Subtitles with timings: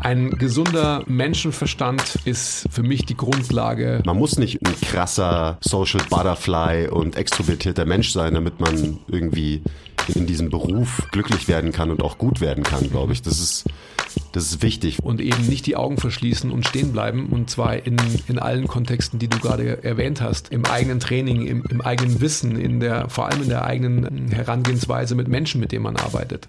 [0.00, 4.00] Ein gesunder Menschenverstand ist für mich die Grundlage.
[4.06, 9.62] Man muss nicht ein krasser Social Butterfly und extrovertierter Mensch sein, damit man irgendwie
[10.14, 13.22] in diesem Beruf glücklich werden kann und auch gut werden kann, glaube ich.
[13.22, 13.64] Das ist,
[14.32, 14.98] das ist wichtig.
[15.02, 17.26] Und eben nicht die Augen verschließen und stehen bleiben.
[17.26, 17.96] Und zwar in,
[18.28, 20.50] in allen Kontexten, die du gerade erwähnt hast.
[20.50, 25.14] Im eigenen Training, im, im eigenen Wissen, in der, vor allem in der eigenen Herangehensweise
[25.14, 26.48] mit Menschen, mit denen man arbeitet.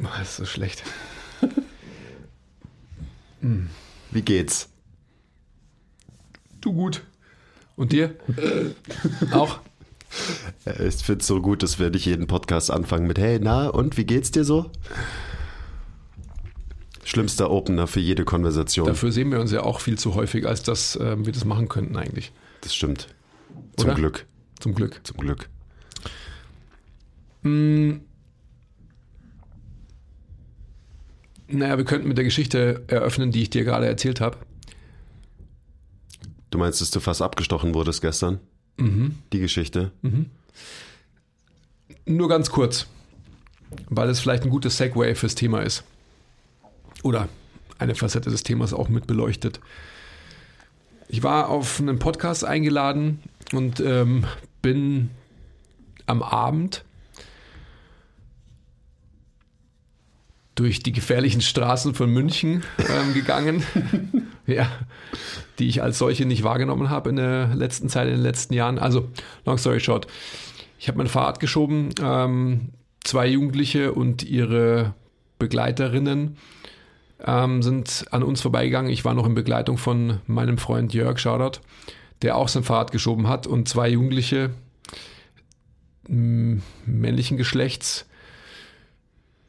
[0.00, 0.82] Das ist so schlecht.
[4.10, 4.68] Wie geht's?
[6.60, 7.02] Du gut.
[7.76, 8.14] Und dir?
[9.32, 9.60] Auch?
[10.64, 13.68] Äh, Ich finde es so gut, dass wir nicht jeden Podcast anfangen mit Hey, na,
[13.68, 14.70] und wie geht's dir so?
[17.04, 18.86] Schlimmster Opener für jede Konversation.
[18.86, 21.68] Dafür sehen wir uns ja auch viel zu häufig, als dass ähm, wir das machen
[21.68, 22.32] könnten eigentlich.
[22.60, 23.08] Das stimmt.
[23.76, 23.94] Zum Oder?
[23.96, 24.26] Glück.
[24.60, 25.00] Zum Glück.
[25.02, 25.48] Zum Glück.
[31.52, 34.38] Naja, wir könnten mit der Geschichte eröffnen, die ich dir gerade erzählt habe.
[36.50, 38.40] Du meinst, dass du fast abgestochen wurdest gestern?
[38.78, 39.16] Mhm.
[39.32, 39.92] Die Geschichte.
[42.06, 42.86] Nur ganz kurz,
[43.88, 45.84] weil es vielleicht ein gutes Segway fürs Thema ist.
[47.02, 47.28] Oder
[47.78, 49.60] eine Facette des Themas auch mit beleuchtet.
[51.08, 53.20] Ich war auf einen Podcast eingeladen
[53.52, 54.24] und ähm,
[54.62, 55.10] bin
[56.06, 56.84] am Abend
[60.54, 63.62] durch die gefährlichen Straßen von München ähm, gegangen,
[64.46, 64.70] ja,
[65.58, 68.78] die ich als solche nicht wahrgenommen habe in der letzten Zeit, in den letzten Jahren.
[68.78, 69.08] Also,
[69.46, 70.06] long story short,
[70.78, 72.70] ich habe mein Fahrrad geschoben, ähm,
[73.02, 74.94] zwei Jugendliche und ihre
[75.38, 76.36] Begleiterinnen
[77.24, 78.90] ähm, sind an uns vorbeigegangen.
[78.90, 81.60] Ich war noch in Begleitung von meinem Freund Jörg Schaudert,
[82.20, 84.50] der auch sein Fahrrad geschoben hat und zwei Jugendliche
[86.08, 88.06] männlichen Geschlechts,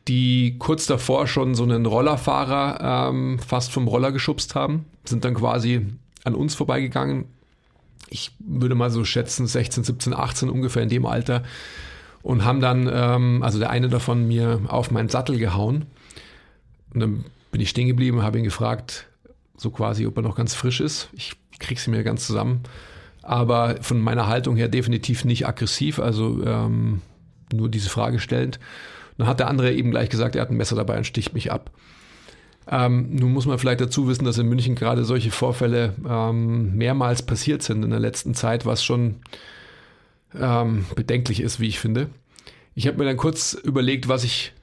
[0.07, 5.33] die kurz davor schon so einen Rollerfahrer ähm, fast vom Roller geschubst haben, sind dann
[5.33, 5.85] quasi
[6.23, 7.25] an uns vorbeigegangen.
[8.09, 11.43] Ich würde mal so schätzen, 16, 17, 18 ungefähr in dem Alter.
[12.21, 15.85] Und haben dann, ähm, also der eine davon mir auf meinen Sattel gehauen.
[16.93, 19.07] Und dann bin ich stehen geblieben, habe ihn gefragt,
[19.57, 21.09] so quasi, ob er noch ganz frisch ist.
[21.13, 22.63] Ich krieg sie mir ganz zusammen.
[23.21, 27.01] Aber von meiner Haltung her definitiv nicht aggressiv, also ähm,
[27.53, 28.59] nur diese Frage stellend.
[29.17, 31.51] Dann hat der andere eben gleich gesagt, er hat ein Messer dabei und sticht mich
[31.51, 31.71] ab.
[32.69, 37.21] Ähm, nun muss man vielleicht dazu wissen, dass in München gerade solche Vorfälle ähm, mehrmals
[37.21, 39.15] passiert sind in der letzten Zeit, was schon
[40.39, 42.07] ähm, bedenklich ist, wie ich finde.
[42.75, 44.53] Ich habe mir dann kurz überlegt, was ich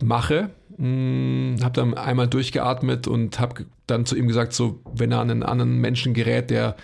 [0.00, 5.20] mache, hm, habe dann einmal durchgeatmet und habe dann zu ihm gesagt, so wenn er
[5.20, 6.76] an einen anderen Menschen gerät, der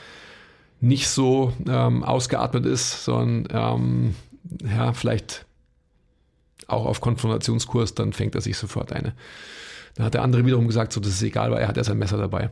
[0.80, 4.14] nicht so ähm, ausgeatmet ist, sondern ähm,
[4.68, 5.46] ja, vielleicht
[6.74, 9.14] auch auf Konfrontationskurs, dann fängt er sich sofort eine.
[9.94, 11.98] Dann hat der andere wiederum gesagt, so das ist egal, weil er hat ja sein
[11.98, 12.50] Messer dabei.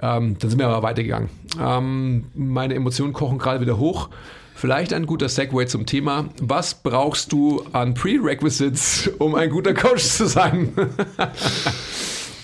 [0.00, 1.28] Ähm, dann sind wir aber weitergegangen.
[1.60, 4.08] Ähm, meine Emotionen kochen gerade wieder hoch.
[4.54, 6.28] Vielleicht ein guter Segway zum Thema.
[6.40, 10.72] Was brauchst du an Prerequisites, um ein guter Coach zu sein?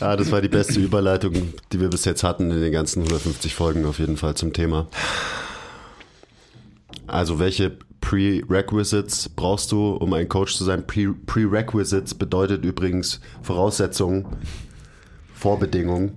[0.01, 3.55] Ja, das war die beste Überleitung, die wir bis jetzt hatten in den ganzen 150
[3.55, 4.89] Folgen auf jeden Fall zum Thema.
[7.07, 10.87] Also welche Prerequisites brauchst du, um ein Coach zu sein?
[10.87, 14.27] Pre Prerequisites bedeutet übrigens Voraussetzungen,
[15.35, 16.13] Vorbedingungen,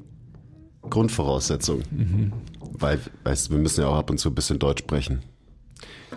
[0.88, 2.31] Grundvoraussetzungen.
[2.74, 5.24] Weil, weißt du, wir müssen ja auch ab und zu ein bisschen Deutsch sprechen.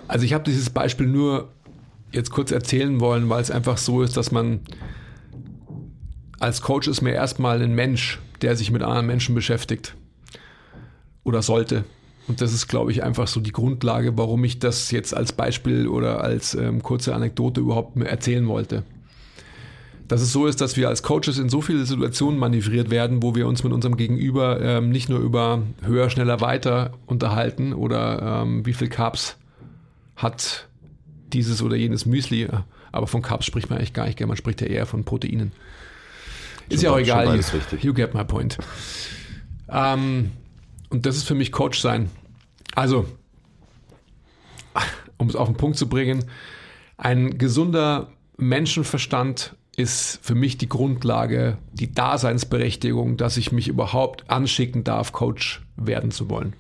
[0.09, 1.49] Also ich habe dieses Beispiel nur
[2.11, 4.61] jetzt kurz erzählen wollen, weil es einfach so ist, dass man
[6.39, 9.97] als Coach ist mir erstmal ein Mensch, der sich mit anderen Menschen beschäftigt
[11.25, 11.85] oder sollte.
[12.29, 15.89] Und das ist, glaube ich, einfach so die Grundlage, warum ich das jetzt als Beispiel
[15.89, 18.85] oder als ähm, kurze Anekdote überhaupt erzählen wollte.
[20.07, 23.35] Dass es so ist, dass wir als Coaches in so viele Situationen manövriert werden, wo
[23.35, 28.65] wir uns mit unserem Gegenüber ähm, nicht nur über höher, schneller, weiter unterhalten oder ähm,
[28.67, 29.37] wie viel Carbs
[30.17, 30.69] hat
[31.33, 32.49] dieses oder jenes Müsli.
[32.93, 35.53] Aber von Carbs spricht man eigentlich gar nicht gerne, man spricht ja eher von Proteinen.
[36.69, 37.37] Ist Schon ja auch egal.
[37.37, 38.59] You, you get my point.
[39.69, 40.33] Ähm,
[40.93, 42.11] und das ist für mich Coach sein.
[42.75, 43.07] Also,
[45.17, 46.25] um es auf den Punkt zu bringen,
[46.97, 54.85] ein gesunder Menschenverstand ist für mich die Grundlage, die Daseinsberechtigung, dass ich mich überhaupt anschicken
[54.85, 56.53] darf, Coach werden zu wollen.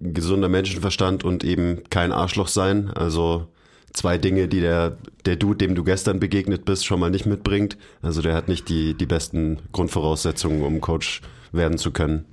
[0.00, 2.90] Gesunder Menschenverstand und eben kein Arschloch sein.
[2.90, 3.48] Also
[3.92, 4.96] zwei Dinge, die der,
[5.26, 7.76] der Dude, dem du gestern begegnet bist, schon mal nicht mitbringt.
[8.00, 11.20] Also der hat nicht die, die besten Grundvoraussetzungen, um Coach
[11.52, 12.24] werden zu können.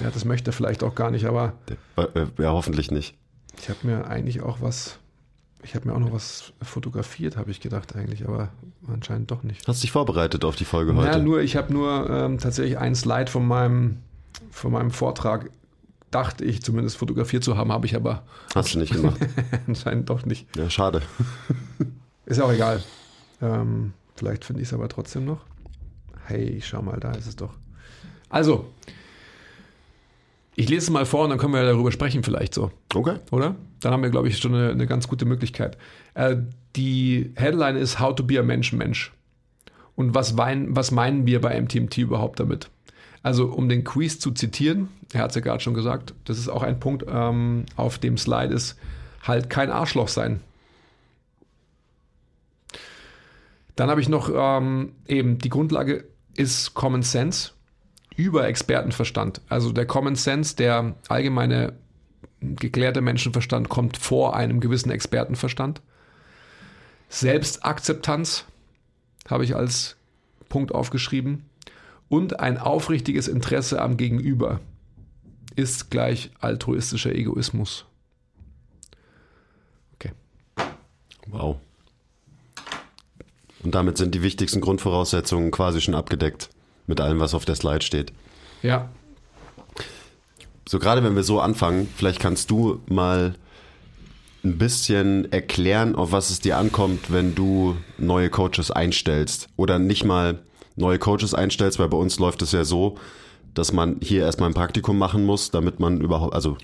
[0.00, 3.14] Ja, das möchte er vielleicht auch gar nicht, aber Der, äh, ja, hoffentlich nicht.
[3.58, 4.98] ich habe mir eigentlich auch was,
[5.62, 8.50] ich habe mir auch noch was fotografiert, habe ich gedacht eigentlich, aber
[8.86, 9.66] anscheinend doch nicht.
[9.66, 11.10] Hast dich vorbereitet auf die Folge heute?
[11.12, 13.98] Ja, nur, ich habe nur ähm, tatsächlich ein Slide von meinem,
[14.50, 15.50] von meinem Vortrag,
[16.10, 18.22] dachte ich zumindest fotografiert zu haben, habe ich aber
[18.54, 19.18] Hast du nicht gemacht.
[19.66, 20.46] anscheinend doch nicht.
[20.56, 21.02] Ja, schade.
[22.26, 22.82] Ist auch egal.
[23.42, 25.40] Ähm, vielleicht finde ich es aber trotzdem noch.
[26.24, 27.54] Hey, schau mal, da ist es doch.
[28.28, 28.66] Also,
[30.54, 33.16] ich lese es mal vor und dann können wir darüber sprechen vielleicht so, Okay.
[33.30, 33.56] oder?
[33.80, 35.76] Dann haben wir, glaube ich, schon eine, eine ganz gute Möglichkeit.
[36.14, 36.36] Äh,
[36.76, 39.12] die Headline ist How to be a Mensch-Mensch.
[39.94, 42.70] Und was, wein, was meinen wir bei MTMT überhaupt damit?
[43.22, 46.48] Also, um den Quiz zu zitieren, er hat es ja gerade schon gesagt, das ist
[46.48, 48.76] auch ein Punkt ähm, auf dem Slide, ist
[49.22, 50.40] halt kein Arschloch sein.
[53.74, 57.50] Dann habe ich noch ähm, eben die Grundlage ist Common Sense
[58.16, 59.40] über Expertenverstand.
[59.48, 61.74] Also der Common Sense, der allgemeine
[62.40, 65.82] geklärte Menschenverstand kommt vor einem gewissen Expertenverstand.
[67.08, 68.44] Selbstakzeptanz
[69.28, 69.96] habe ich als
[70.48, 71.44] Punkt aufgeschrieben.
[72.08, 74.60] Und ein aufrichtiges Interesse am Gegenüber
[75.56, 77.84] ist gleich altruistischer Egoismus.
[79.94, 80.12] Okay.
[81.26, 81.56] Wow.
[83.64, 86.50] Und damit sind die wichtigsten Grundvoraussetzungen quasi schon abgedeckt
[86.86, 88.12] mit allem, was auf der Slide steht.
[88.62, 88.88] Ja,
[90.68, 93.34] So gerade wenn wir so anfangen, vielleicht kannst du mal
[94.44, 100.04] ein bisschen erklären, auf was es dir ankommt, wenn du neue Coaches einstellst oder nicht
[100.04, 100.40] mal
[100.76, 102.96] neue Coaches einstellst, weil bei uns läuft es ja so,
[103.54, 106.56] dass man hier erstmal ein Praktikum machen muss, damit man überhaupt, also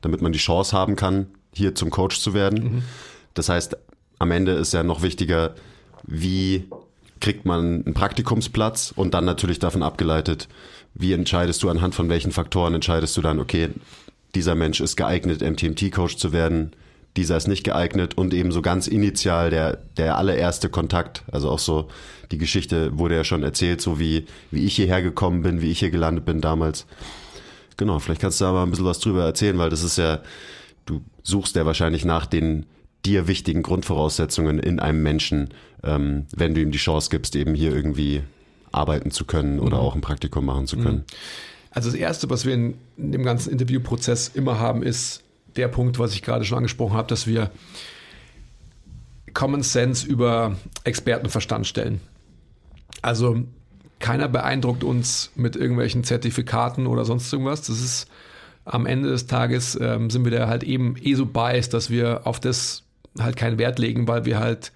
[0.00, 2.82] damit man die Chance haben kann, hier zum Coach zu werden.
[3.34, 3.76] Das heißt,
[4.18, 5.54] am Ende ist ja noch wichtiger,
[6.04, 6.68] wie
[7.20, 10.48] kriegt man einen Praktikumsplatz und dann natürlich davon abgeleitet,
[10.94, 13.70] wie entscheidest du anhand von welchen Faktoren entscheidest du dann, okay,
[14.34, 16.72] dieser Mensch ist geeignet, MTMT-Coach zu werden,
[17.16, 21.58] dieser ist nicht geeignet und eben so ganz initial der, der allererste Kontakt, also auch
[21.58, 21.88] so
[22.30, 25.80] die Geschichte wurde ja schon erzählt, so wie, wie ich hierher gekommen bin, wie ich
[25.80, 26.86] hier gelandet bin damals.
[27.76, 30.20] Genau, vielleicht kannst du da mal ein bisschen was drüber erzählen, weil das ist ja,
[30.86, 32.66] du suchst ja wahrscheinlich nach den
[33.04, 35.50] dir wichtigen Grundvoraussetzungen in einem Menschen,
[35.82, 38.22] ähm, wenn du ihm die Chance gibst, eben hier irgendwie
[38.72, 41.04] arbeiten zu können oder auch ein Praktikum machen zu können.
[41.70, 45.22] Also das Erste, was wir in, in dem ganzen Interviewprozess immer haben, ist
[45.56, 47.50] der Punkt, was ich gerade schon angesprochen habe, dass wir
[49.34, 52.00] Common Sense über Expertenverstand stellen.
[53.02, 53.44] Also
[53.98, 57.62] keiner beeindruckt uns mit irgendwelchen Zertifikaten oder sonst irgendwas.
[57.62, 58.08] Das ist
[58.64, 62.26] am Ende des Tages ähm, sind wir da halt eben eh so biased, dass wir
[62.26, 62.84] auf das
[63.18, 64.72] halt keinen Wert legen, weil wir halt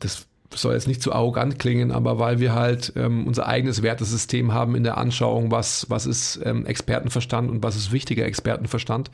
[0.00, 4.52] das soll jetzt nicht zu arrogant klingen, aber weil wir halt ähm, unser eigenes Wertesystem
[4.52, 9.10] haben in der Anschauung, was, was ist ähm, Expertenverstand und was ist wichtiger Expertenverstand.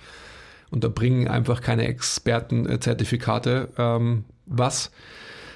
[0.70, 4.90] Und da bringen einfach keine Expertenzertifikate ähm, was,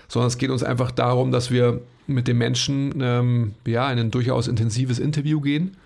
[0.09, 4.11] sondern es geht uns einfach darum, dass wir mit dem Menschen ähm, ja, in ein
[4.11, 5.77] durchaus intensives Interview gehen.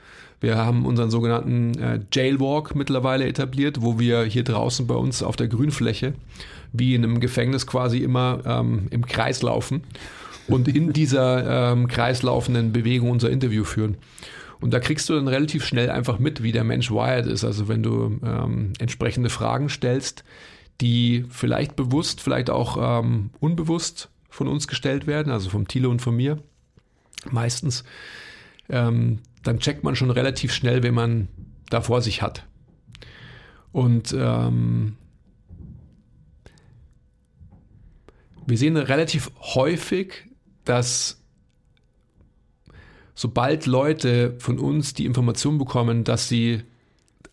[0.43, 5.37] Wir haben unseren sogenannten äh, Jailwalk mittlerweile etabliert, wo wir hier draußen bei uns auf
[5.37, 6.15] der Grünfläche
[6.73, 9.85] wie in einem Gefängnis quasi immer ähm, im Kreis laufen
[10.49, 13.99] und in dieser ähm, kreislaufenden Bewegung unser Interview führen.
[14.61, 17.45] Und da kriegst du dann relativ schnell einfach mit, wie der Mensch wired ist.
[17.45, 20.25] Also wenn du ähm, entsprechende Fragen stellst,
[20.81, 26.03] die vielleicht bewusst, vielleicht auch ähm, unbewusst von uns gestellt werden, also vom Thilo und
[26.03, 26.39] von mir
[27.31, 27.85] meistens,
[28.73, 31.29] ähm, dann checkt man schon relativ schnell, wen man
[31.71, 32.47] da vor sich hat.
[33.71, 34.97] Und ähm,
[38.47, 40.25] wir sehen relativ häufig,
[40.65, 41.23] dass
[43.15, 46.63] sobald Leute von uns die Information bekommen, dass sie,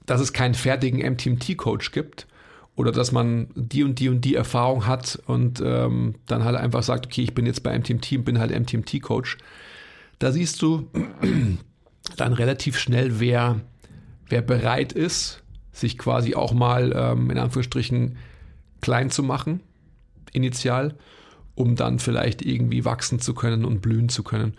[0.06, 2.28] dass es keinen fertigen MTMT-Coach gibt
[2.76, 6.84] oder dass man die und die und die Erfahrung hat und ähm, dann halt einfach
[6.84, 9.38] sagt, okay, ich bin jetzt bei MTMT und bin halt MTMT-Coach,
[10.20, 10.88] da siehst du
[12.18, 13.62] dann relativ schnell, wer,
[14.28, 18.18] wer bereit ist, sich quasi auch mal ähm, in Anführungsstrichen
[18.82, 19.62] klein zu machen
[20.32, 20.96] initial,
[21.56, 24.54] um dann vielleicht irgendwie wachsen zu können und blühen zu können.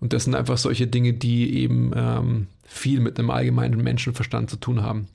[0.00, 4.56] Und das sind einfach solche Dinge, die eben ähm, viel mit einem allgemeinen Menschenverstand zu
[4.56, 5.08] tun haben.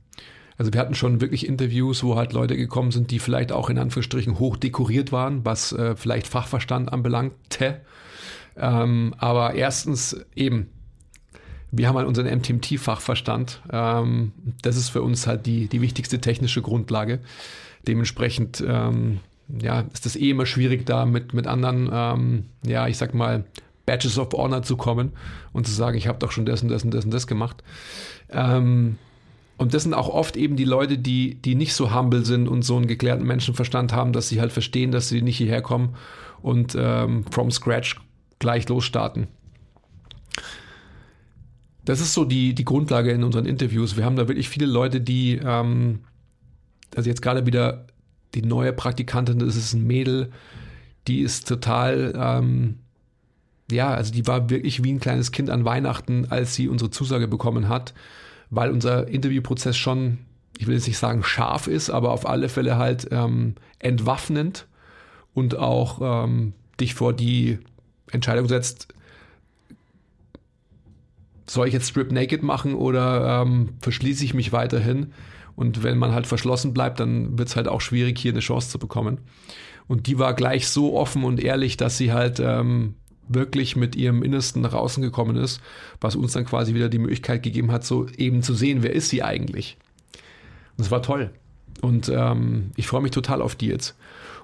[0.58, 3.78] Also wir hatten schon wirklich Interviews, wo halt Leute gekommen sind, die vielleicht auch in
[3.78, 7.82] Anführungsstrichen hoch dekoriert waren, was äh, vielleicht Fachverstand anbelangte.
[8.58, 10.70] Ähm, aber erstens eben,
[11.72, 13.62] wir haben halt unseren MTMT-Fachverstand.
[13.72, 17.20] Ähm, das ist für uns halt die, die wichtigste technische Grundlage.
[17.88, 19.20] Dementsprechend ähm,
[19.62, 23.46] ja, ist das eh immer schwierig, da mit, mit anderen, ähm, ja, ich sag mal,
[23.86, 25.14] Badges of Honor zu kommen
[25.54, 27.64] und zu sagen, ich habe doch schon das und das und das und das gemacht.
[28.30, 28.98] Ähm,
[29.58, 32.64] und das sind auch oft eben die Leute, die, die nicht so humble sind und
[32.64, 35.96] so einen geklärten Menschenverstand haben, dass sie halt verstehen, dass sie nicht hierher kommen
[36.42, 37.96] und ähm, from scratch
[38.40, 39.28] gleich losstarten.
[41.88, 43.96] Das ist so die, die Grundlage in unseren Interviews.
[43.96, 46.02] Wir haben da wirklich viele Leute, die, ähm,
[46.96, 47.88] also jetzt gerade wieder
[48.36, 50.32] die neue Praktikantin, das ist ein Mädel,
[51.08, 52.80] die ist total, ähm,
[53.72, 57.28] ja, also die war wirklich wie ein kleines Kind an Weihnachten, als sie unsere Zusage
[57.28, 57.94] bekommen hat,
[58.50, 60.20] weil unser Interviewprozess schon,
[60.58, 64.68] ich will jetzt nicht sagen scharf ist, aber auf alle Fälle halt ähm, entwaffnend
[65.34, 67.60] und auch ähm, dich vor die
[68.12, 68.88] Entscheidung setzt,
[71.46, 75.14] soll ich jetzt Strip Naked machen oder ähm, verschließe ich mich weiterhin?
[75.56, 78.70] Und wenn man halt verschlossen bleibt, dann wird es halt auch schwierig, hier eine Chance
[78.70, 79.20] zu bekommen.
[79.88, 82.96] Und die war gleich so offen und ehrlich, dass sie halt ähm,
[83.28, 85.62] wirklich mit ihrem Innersten nach außen gekommen ist,
[86.00, 89.10] was uns dann quasi wieder die Möglichkeit gegeben hat, so eben zu sehen, wer ist
[89.10, 89.78] sie eigentlich.
[90.78, 91.32] Und es war toll.
[91.82, 93.96] Und ähm, ich freue mich total auf die jetzt.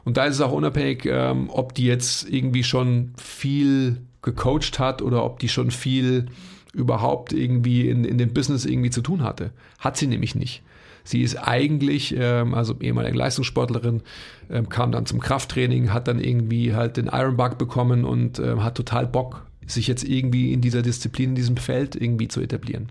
[0.05, 5.01] Und da ist es auch unabhängig, ähm, ob die jetzt irgendwie schon viel gecoacht hat
[5.01, 6.27] oder ob die schon viel
[6.73, 9.51] überhaupt irgendwie in, in dem Business irgendwie zu tun hatte.
[9.79, 10.63] Hat sie nämlich nicht.
[11.03, 14.01] Sie ist eigentlich, ähm, also ehemalige Leistungssportlerin,
[14.49, 18.75] ähm, kam dann zum Krafttraining, hat dann irgendwie halt den Ironbug bekommen und ähm, hat
[18.75, 22.89] total Bock, sich jetzt irgendwie in dieser Disziplin, in diesem Feld irgendwie zu etablieren.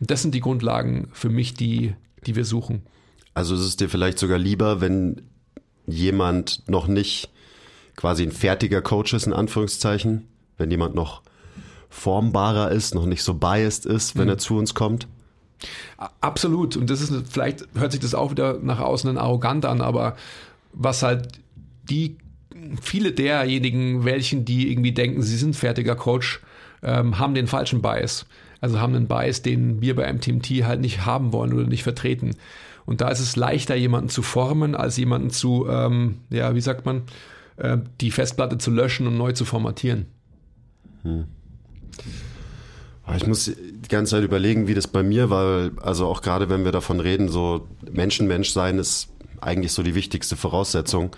[0.00, 1.94] Und das sind die Grundlagen für mich, die,
[2.26, 2.82] die wir suchen.
[3.34, 5.22] Also ist es dir vielleicht sogar lieber, wenn
[5.86, 7.30] jemand noch nicht
[7.96, 10.28] quasi ein fertiger Coach ist, in Anführungszeichen,
[10.58, 11.22] wenn jemand noch
[11.88, 14.30] formbarer ist, noch nicht so biased ist, wenn mhm.
[14.30, 15.08] er zu uns kommt?
[16.20, 16.76] Absolut.
[16.76, 20.16] Und das ist, vielleicht hört sich das auch wieder nach außen dann arrogant an, aber
[20.72, 21.40] was halt
[21.88, 22.18] die,
[22.82, 26.40] viele derjenigen, welchen, die irgendwie denken, sie sind fertiger Coach,
[26.82, 28.26] ähm, haben den falschen Bias.
[28.60, 32.36] Also haben einen Bias, den wir bei MTMT halt nicht haben wollen oder nicht vertreten.
[32.86, 36.86] Und da ist es leichter, jemanden zu formen, als jemanden zu, ähm, ja, wie sagt
[36.86, 37.02] man,
[37.56, 40.06] äh, die Festplatte zu löschen und neu zu formatieren.
[41.02, 41.24] Hm.
[43.16, 45.70] Ich muss die ganze Zeit überlegen, wie das bei mir war.
[45.80, 49.08] Also auch gerade wenn wir davon reden, so Menschenmensch sein ist
[49.40, 51.14] eigentlich so die wichtigste Voraussetzung.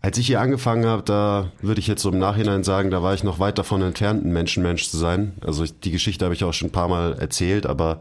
[0.00, 3.14] Als ich hier angefangen habe, da würde ich jetzt so im Nachhinein sagen, da war
[3.14, 5.34] ich noch weit davon entfernt, ein Menschenmensch zu sein.
[5.40, 8.00] Also die Geschichte habe ich auch schon ein paar Mal erzählt, aber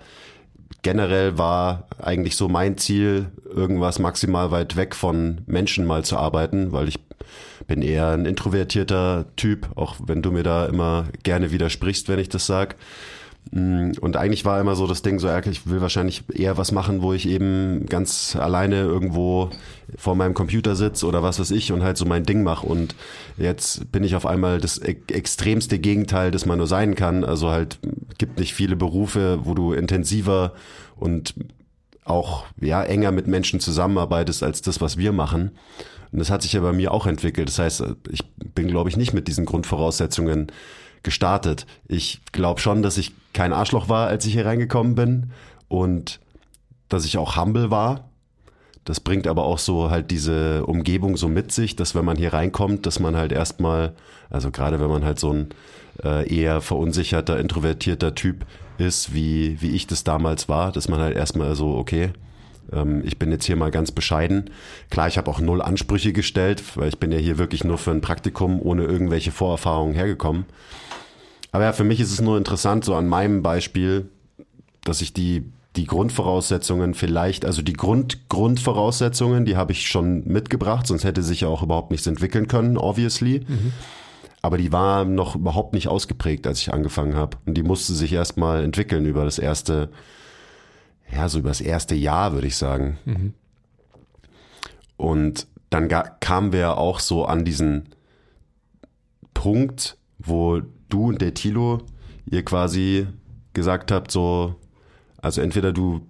[0.81, 6.71] generell war eigentlich so mein Ziel, irgendwas maximal weit weg von Menschen mal zu arbeiten,
[6.71, 6.99] weil ich
[7.67, 12.29] bin eher ein introvertierter Typ, auch wenn du mir da immer gerne widersprichst, wenn ich
[12.29, 12.75] das sag.
[13.49, 17.01] Mm, und eigentlich war immer so das Ding so, ich will wahrscheinlich eher was machen,
[17.01, 19.49] wo ich eben ganz alleine irgendwo
[19.97, 22.65] vor meinem Computer sitze oder was weiß ich und halt so mein Ding mache.
[22.65, 22.95] Und
[23.37, 27.23] jetzt bin ich auf einmal das extremste Gegenteil, das man nur sein kann.
[27.23, 27.79] Also halt
[28.17, 30.53] gibt nicht viele Berufe, wo du intensiver
[30.95, 31.33] und
[32.05, 35.51] auch ja enger mit Menschen zusammenarbeitest als das, was wir machen.
[36.11, 37.47] Und das hat sich ja bei mir auch entwickelt.
[37.47, 40.51] Das heißt, ich bin, glaube ich, nicht mit diesen Grundvoraussetzungen
[41.03, 41.65] gestartet.
[41.87, 45.31] Ich glaube schon, dass ich kein Arschloch war, als ich hier reingekommen bin
[45.67, 46.19] und
[46.89, 48.09] dass ich auch humble war.
[48.83, 52.33] Das bringt aber auch so halt diese Umgebung so mit sich, dass wenn man hier
[52.33, 53.93] reinkommt, dass man halt erstmal,
[54.29, 55.49] also gerade wenn man halt so ein
[56.03, 58.45] äh, eher verunsicherter, introvertierter Typ
[58.79, 62.11] ist, wie, wie ich das damals war, dass man halt erstmal so, okay,
[62.71, 64.49] ähm, ich bin jetzt hier mal ganz bescheiden.
[64.89, 67.91] Klar, ich habe auch null Ansprüche gestellt, weil ich bin ja hier wirklich nur für
[67.91, 70.45] ein Praktikum ohne irgendwelche Vorerfahrungen hergekommen.
[71.51, 74.09] Aber ja, für mich ist es nur interessant, so an meinem Beispiel,
[74.83, 80.87] dass ich die, die Grundvoraussetzungen vielleicht, also die Grund, Grundvoraussetzungen, die habe ich schon mitgebracht,
[80.87, 83.45] sonst hätte sich ja auch überhaupt nichts entwickeln können, obviously.
[83.47, 83.73] Mhm.
[84.41, 87.37] Aber die war noch überhaupt nicht ausgeprägt, als ich angefangen habe.
[87.45, 89.89] Und die musste sich erstmal entwickeln über das erste
[91.11, 92.97] ja, so über das erste Jahr, würde ich sagen.
[93.05, 93.33] Mhm.
[94.97, 95.87] Und dann
[96.19, 97.89] kamen wir auch so an diesen
[99.33, 100.61] Punkt, wo
[100.93, 101.79] du und der Tilo
[102.25, 103.07] ihr quasi
[103.53, 104.55] gesagt habt, so,
[105.21, 106.01] also entweder du,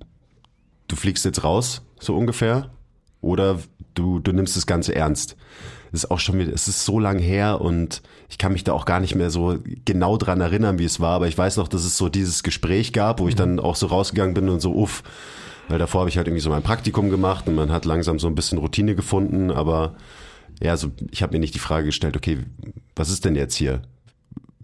[0.88, 2.70] du fliegst jetzt raus, so ungefähr,
[3.22, 3.60] oder
[3.94, 5.36] du, du nimmst das Ganze ernst.
[5.92, 8.72] Das ist auch schon wieder, es ist so lang her und ich kann mich da
[8.72, 11.68] auch gar nicht mehr so genau dran erinnern, wie es war, aber ich weiß noch,
[11.68, 14.74] dass es so dieses Gespräch gab, wo ich dann auch so rausgegangen bin und so,
[14.74, 15.04] uff,
[15.68, 18.28] weil davor habe ich halt irgendwie so mein Praktikum gemacht und man hat langsam so
[18.28, 19.96] ein bisschen Routine gefunden, aber
[20.62, 22.40] ja, so, ich habe mir nicht die Frage gestellt, okay,
[22.96, 23.82] was ist denn jetzt hier?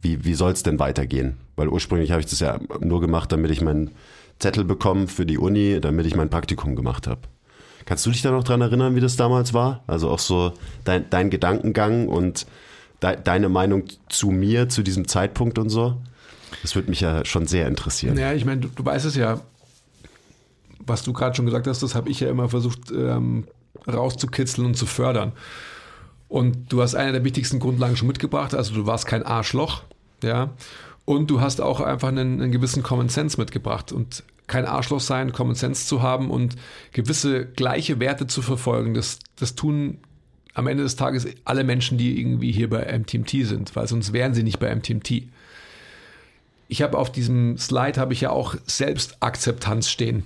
[0.02, 1.38] Wie, wie soll es denn weitergehen?
[1.56, 3.92] Weil ursprünglich habe ich das ja nur gemacht, damit ich meinen
[4.40, 7.22] Zettel bekomme für die Uni, damit ich mein Praktikum gemacht habe.
[7.86, 9.84] Kannst du dich da noch dran erinnern, wie das damals war?
[9.88, 12.46] Also auch so dein, dein Gedankengang und
[13.02, 15.98] de, deine Meinung zu mir zu diesem Zeitpunkt und so?
[16.62, 18.18] Das würde mich ja schon sehr interessieren.
[18.18, 19.42] Ja, ich meine, du, du weißt es ja,
[20.80, 23.46] was du gerade schon gesagt hast, das habe ich ja immer versucht ähm,
[23.88, 25.34] rauszukitzeln und zu fördern.
[26.28, 29.84] Und du hast eine der wichtigsten Grundlagen schon mitgebracht, also du warst kein Arschloch,
[30.24, 30.52] ja.
[31.06, 33.94] Und du hast auch einfach einen, einen gewissen Common Sense mitgebracht.
[33.94, 36.56] Und kein Arschloch sein, Common Sense zu haben und
[36.92, 38.94] gewisse gleiche Werte zu verfolgen.
[38.94, 40.00] Das, das tun
[40.54, 44.34] am Ende des Tages alle Menschen, die irgendwie hier bei MTMT sind, weil sonst wären
[44.34, 45.24] sie nicht bei MTMT.
[46.68, 50.24] Ich habe auf diesem Slide habe ich ja auch Selbstakzeptanz stehen.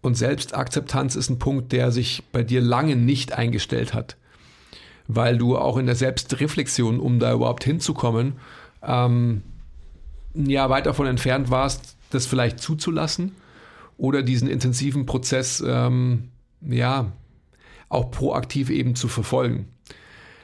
[0.00, 4.16] Und Selbstakzeptanz ist ein Punkt, der sich bei dir lange nicht eingestellt hat,
[5.08, 8.34] weil du auch in der Selbstreflexion, um da überhaupt hinzukommen,
[8.82, 9.42] ähm,
[10.34, 13.32] ja weit davon entfernt warst, das vielleicht zuzulassen
[13.96, 16.30] oder diesen intensiven Prozess ähm,
[16.60, 17.12] ja
[17.88, 19.68] auch proaktiv eben zu verfolgen.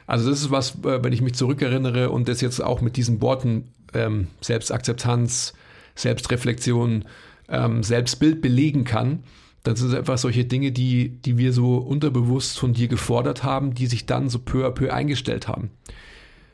[0.06, 3.20] Also das ist was, äh, wenn ich mich zurückerinnere und das jetzt auch mit diesen
[3.20, 5.54] Worten ähm, Selbstakzeptanz,
[5.94, 7.04] Selbstreflexion,
[7.48, 9.22] ähm, Selbstbild belegen kann,
[9.68, 13.86] dann sind einfach solche Dinge, die, die wir so unterbewusst von dir gefordert haben, die
[13.86, 15.70] sich dann so peu à peu eingestellt haben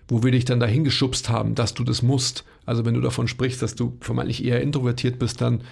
[0.09, 2.45] wo wir dich dann dahin geschubst haben, dass du das musst.
[2.67, 5.63] Also wenn du davon sprichst, dass du vermeintlich eher introvertiert bist, dann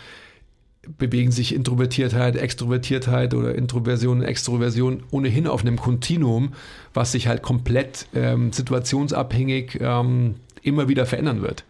[0.98, 6.54] bewegen sich Introvertiertheit, Extrovertiertheit oder Introversion, Extroversion ohnehin auf einem Kontinuum,
[6.92, 11.64] was sich halt komplett ähm, situationsabhängig ähm, immer wieder verändern wird.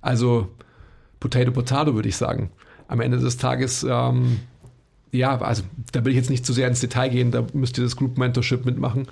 [0.00, 0.48] Also
[1.18, 2.50] Potato Potato würde ich sagen.
[2.88, 4.40] Am Ende des Tages ähm,
[5.12, 7.84] ja, also da will ich jetzt nicht zu sehr ins Detail gehen, da müsst ihr
[7.84, 9.06] das Group Mentorship mitmachen.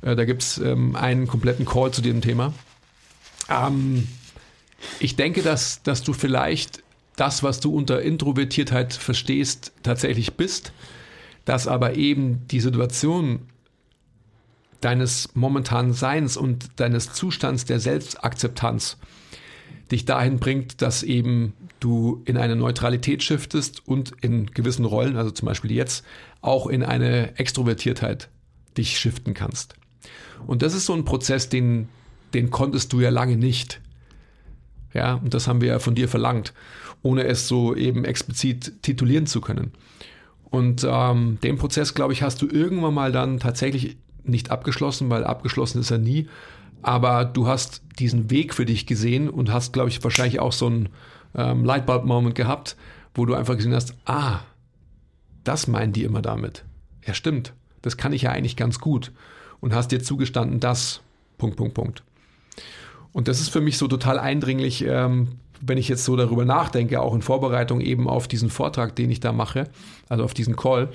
[0.00, 2.54] Äh, da gibt es ähm, einen kompletten Call zu dem Thema.
[3.50, 4.08] Ähm,
[4.98, 6.82] ich denke, dass, dass du vielleicht
[7.16, 10.72] das, was du unter Introvertiertheit verstehst, tatsächlich bist,
[11.44, 13.40] dass aber eben die Situation
[14.80, 18.96] deines momentanen Seins und deines Zustands der Selbstakzeptanz
[19.92, 25.30] dich dahin bringt, dass eben du in eine Neutralität shiftest und in gewissen Rollen, also
[25.30, 26.04] zum Beispiel jetzt,
[26.40, 28.28] auch in eine Extrovertiertheit
[28.76, 29.74] dich shiften kannst.
[30.46, 31.88] Und das ist so ein Prozess, den,
[32.34, 33.80] den konntest du ja lange nicht.
[34.94, 36.52] Ja, und das haben wir ja von dir verlangt,
[37.02, 39.72] ohne es so eben explizit titulieren zu können.
[40.44, 45.24] Und ähm, den Prozess, glaube ich, hast du irgendwann mal dann tatsächlich nicht abgeschlossen, weil
[45.24, 46.28] abgeschlossen ist er nie,
[46.82, 50.66] aber du hast diesen Weg für dich gesehen und hast, glaube ich, wahrscheinlich auch so
[50.66, 50.88] einen
[51.34, 52.76] ähm, Lightbulb-Moment gehabt,
[53.14, 54.40] wo du einfach gesehen hast, ah,
[55.44, 56.64] das meinen die immer damit.
[57.06, 57.52] Ja, stimmt.
[57.82, 59.12] Das kann ich ja eigentlich ganz gut.
[59.60, 61.00] Und hast dir zugestanden, dass,
[61.38, 62.02] Punkt, Punkt, Punkt.
[63.12, 67.00] Und das ist für mich so total eindringlich, ähm, wenn ich jetzt so darüber nachdenke,
[67.00, 69.68] auch in Vorbereitung eben auf diesen Vortrag, den ich da mache,
[70.08, 70.88] also auf diesen Call.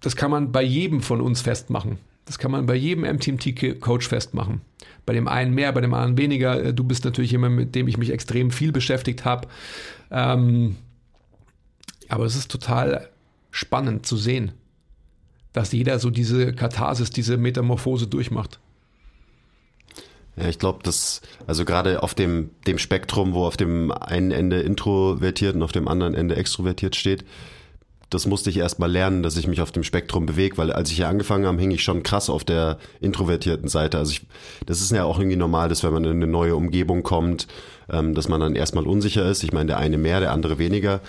[0.00, 1.98] Das kann man bei jedem von uns festmachen.
[2.24, 4.60] Das kann man bei jedem MTMT-Coach festmachen.
[5.06, 6.62] Bei dem einen mehr, bei dem anderen weniger.
[6.62, 9.48] Äh, du bist natürlich jemand, mit dem ich mich extrem viel beschäftigt habe.
[10.10, 10.76] Ähm,
[12.08, 13.08] aber es ist total
[13.50, 14.52] spannend zu sehen,
[15.52, 18.60] dass jeder so diese Katharsis, diese Metamorphose durchmacht.
[20.36, 24.60] Ja, ich glaube, dass, also gerade auf dem, dem Spektrum, wo auf dem einen Ende
[24.60, 27.24] introvertiert und auf dem anderen Ende extrovertiert steht,
[28.10, 30.90] das musste ich erst mal lernen, dass ich mich auf dem Spektrum bewege, weil als
[30.90, 33.98] ich hier angefangen habe, hing ich schon krass auf der introvertierten Seite.
[33.98, 34.22] Also ich,
[34.66, 37.46] das ist ja auch irgendwie normal, dass wenn man in eine neue Umgebung kommt,
[37.88, 39.44] ähm, dass man dann erstmal unsicher ist.
[39.44, 41.00] Ich meine, der eine mehr, der andere weniger.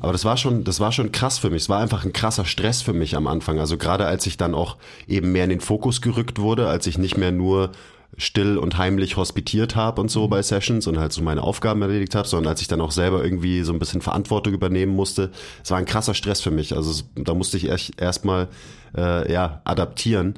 [0.00, 1.62] Aber das war schon, das war schon krass für mich.
[1.62, 3.58] Es war einfach ein krasser Stress für mich am Anfang.
[3.58, 4.76] Also gerade als ich dann auch
[5.08, 7.70] eben mehr in den Fokus gerückt wurde, als ich nicht mehr nur
[8.16, 10.30] still und heimlich hospitiert habe und so mhm.
[10.30, 13.22] bei Sessions und halt so meine Aufgaben erledigt habe, sondern als ich dann auch selber
[13.22, 15.30] irgendwie so ein bisschen Verantwortung übernehmen musste,
[15.62, 16.74] es war ein krasser Stress für mich.
[16.74, 18.48] Also da musste ich erst erstmal
[18.96, 20.34] äh, ja adaptieren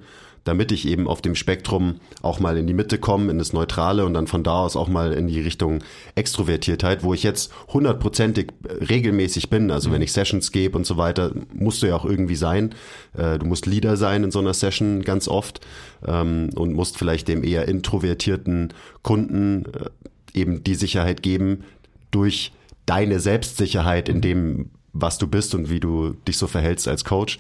[0.49, 4.07] damit ich eben auf dem Spektrum auch mal in die Mitte komme, in das Neutrale
[4.07, 5.81] und dann von da aus auch mal in die Richtung
[6.15, 9.71] Extrovertiertheit, wo ich jetzt hundertprozentig regelmäßig bin.
[9.71, 9.95] Also mhm.
[9.95, 12.75] wenn ich Sessions gebe und so weiter, musst du ja auch irgendwie sein.
[13.15, 15.61] Äh, du musst Leader sein in so einer Session ganz oft
[16.07, 21.65] ähm, und musst vielleicht dem eher introvertierten Kunden äh, eben die Sicherheit geben
[22.11, 22.53] durch
[22.87, 27.39] deine Selbstsicherheit in dem, was du bist und wie du dich so verhältst als Coach.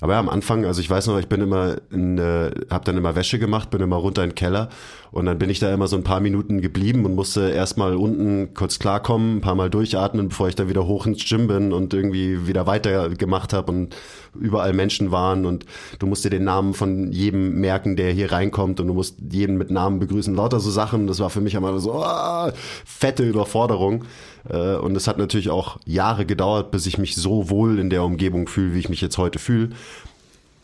[0.00, 2.96] Aber ja, am Anfang, also ich weiß noch, ich bin immer, in, äh, hab dann
[2.96, 4.70] immer Wäsche gemacht, bin immer runter in den Keller
[5.12, 8.54] und dann bin ich da immer so ein paar Minuten geblieben und musste erstmal unten
[8.54, 11.92] kurz klarkommen, ein paar Mal durchatmen, bevor ich dann wieder hoch ins Gym bin und
[11.92, 13.96] irgendwie wieder weitergemacht habe und
[14.38, 15.66] überall Menschen waren und
[15.98, 19.58] du musst dir den Namen von jedem merken, der hier reinkommt und du musst jeden
[19.58, 20.34] mit Namen begrüßen.
[20.34, 22.50] Lauter so Sachen, das war für mich einmal so oh,
[22.84, 24.04] fette Überforderung.
[24.48, 28.04] Äh, und es hat natürlich auch Jahre gedauert, bis ich mich so wohl in der
[28.04, 29.70] Umgebung fühle, wie ich mich jetzt heute fühle.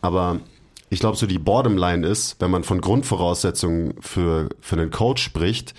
[0.00, 0.40] Aber
[0.88, 5.74] ich glaube, so die Bottomline ist, wenn man von Grundvoraussetzungen für, für einen Coach spricht,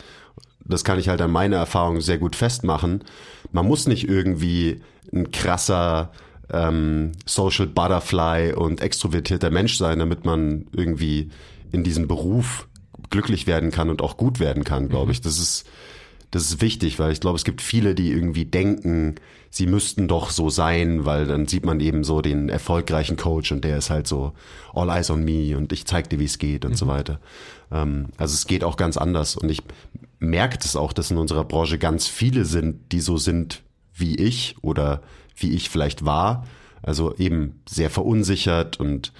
[0.65, 3.03] das kann ich halt an meiner Erfahrung sehr gut festmachen,
[3.51, 4.81] man muss nicht irgendwie
[5.13, 6.11] ein krasser
[6.51, 11.29] ähm, Social Butterfly und extrovertierter Mensch sein, damit man irgendwie
[11.71, 12.67] in diesem Beruf
[13.09, 15.11] glücklich werden kann und auch gut werden kann, glaube mhm.
[15.11, 15.21] ich.
[15.21, 15.65] Das ist,
[16.31, 19.15] das ist wichtig, weil ich glaube, es gibt viele, die irgendwie denken,
[19.49, 23.63] sie müssten doch so sein, weil dann sieht man eben so den erfolgreichen Coach und
[23.63, 24.33] der ist halt so
[24.73, 26.75] all eyes on me und ich zeig dir, wie es geht und mhm.
[26.75, 27.19] so weiter.
[27.71, 29.61] Ähm, also es geht auch ganz anders und ich
[30.19, 33.63] merke das auch, dass in unserer Branche ganz viele sind, die so sind
[33.93, 35.01] wie ich oder
[35.35, 36.45] wie ich vielleicht war.
[36.83, 39.13] Also eben sehr verunsichert und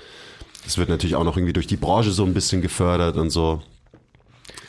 [0.66, 3.62] es wird natürlich auch noch irgendwie durch die Branche so ein bisschen gefördert und so.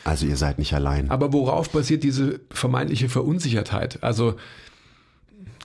[0.03, 1.09] Also ihr seid nicht allein.
[1.09, 4.01] Aber worauf basiert diese vermeintliche Verunsichertheit?
[4.01, 4.35] Also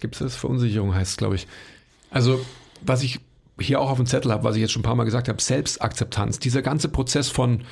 [0.00, 0.36] gibt es das?
[0.36, 1.46] Verunsicherung heißt es, glaube ich.
[2.10, 2.44] Also
[2.82, 3.20] was ich
[3.60, 5.40] hier auch auf dem Zettel habe, was ich jetzt schon ein paar Mal gesagt habe,
[5.40, 6.38] Selbstakzeptanz.
[6.38, 7.62] Dieser ganze Prozess von,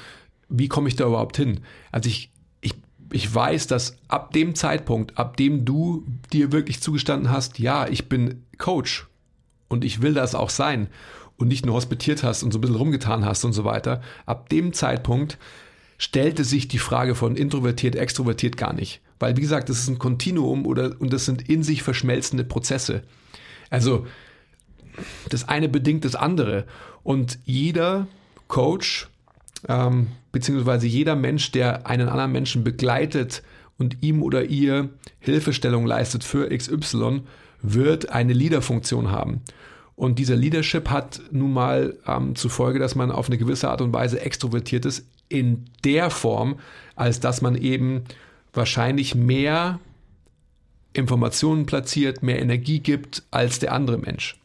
[0.49, 1.61] wie komme ich da überhaupt hin?
[1.91, 2.75] Also ich, ich,
[3.11, 8.09] ich weiß, dass ab dem Zeitpunkt, ab dem du dir wirklich zugestanden hast, ja, ich
[8.09, 9.09] bin Coach
[9.69, 10.89] und ich will das auch sein
[11.37, 14.49] und nicht nur hospitiert hast und so ein bisschen rumgetan hast und so weiter, ab
[14.49, 15.39] dem Zeitpunkt
[15.99, 19.01] stellte sich die Frage von introvertiert, extrovertiert gar nicht.
[19.19, 23.03] Weil, wie gesagt, das ist ein Kontinuum oder, und das sind in sich verschmelzende Prozesse.
[23.71, 24.07] Also,
[25.31, 26.67] das eine bedingt das andere.
[27.03, 28.09] Und jeder
[28.49, 29.09] Coach,
[29.69, 33.43] ähm, beziehungsweise jeder Mensch, der einen anderen Menschen begleitet
[33.79, 37.23] und ihm oder ihr Hilfestellung leistet für XY,
[37.63, 39.41] wird eine Leader-Funktion haben.
[39.95, 43.81] Und dieser Leadership hat nun mal ähm, zur Folge, dass man auf eine gewisse Art
[43.81, 46.59] und Weise extrovertiert ist, in der Form,
[46.95, 48.05] als dass man eben
[48.53, 49.81] wahrscheinlich mehr
[50.93, 54.39] Informationen platziert, mehr Energie gibt als der andere Mensch.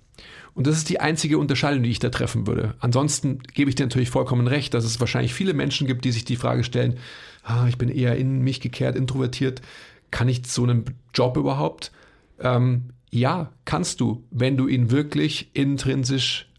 [0.53, 2.73] Und das ist die einzige Unterscheidung, die ich da treffen würde.
[2.79, 6.25] Ansonsten gebe ich dir natürlich vollkommen recht, dass es wahrscheinlich viele Menschen gibt, die sich
[6.25, 6.97] die Frage stellen,
[7.43, 9.61] ah, ich bin eher in mich gekehrt, introvertiert,
[10.09, 11.91] kann ich so einen Job überhaupt?
[12.39, 16.49] Ähm, ja, kannst du, wenn du ihn wirklich intrinsisch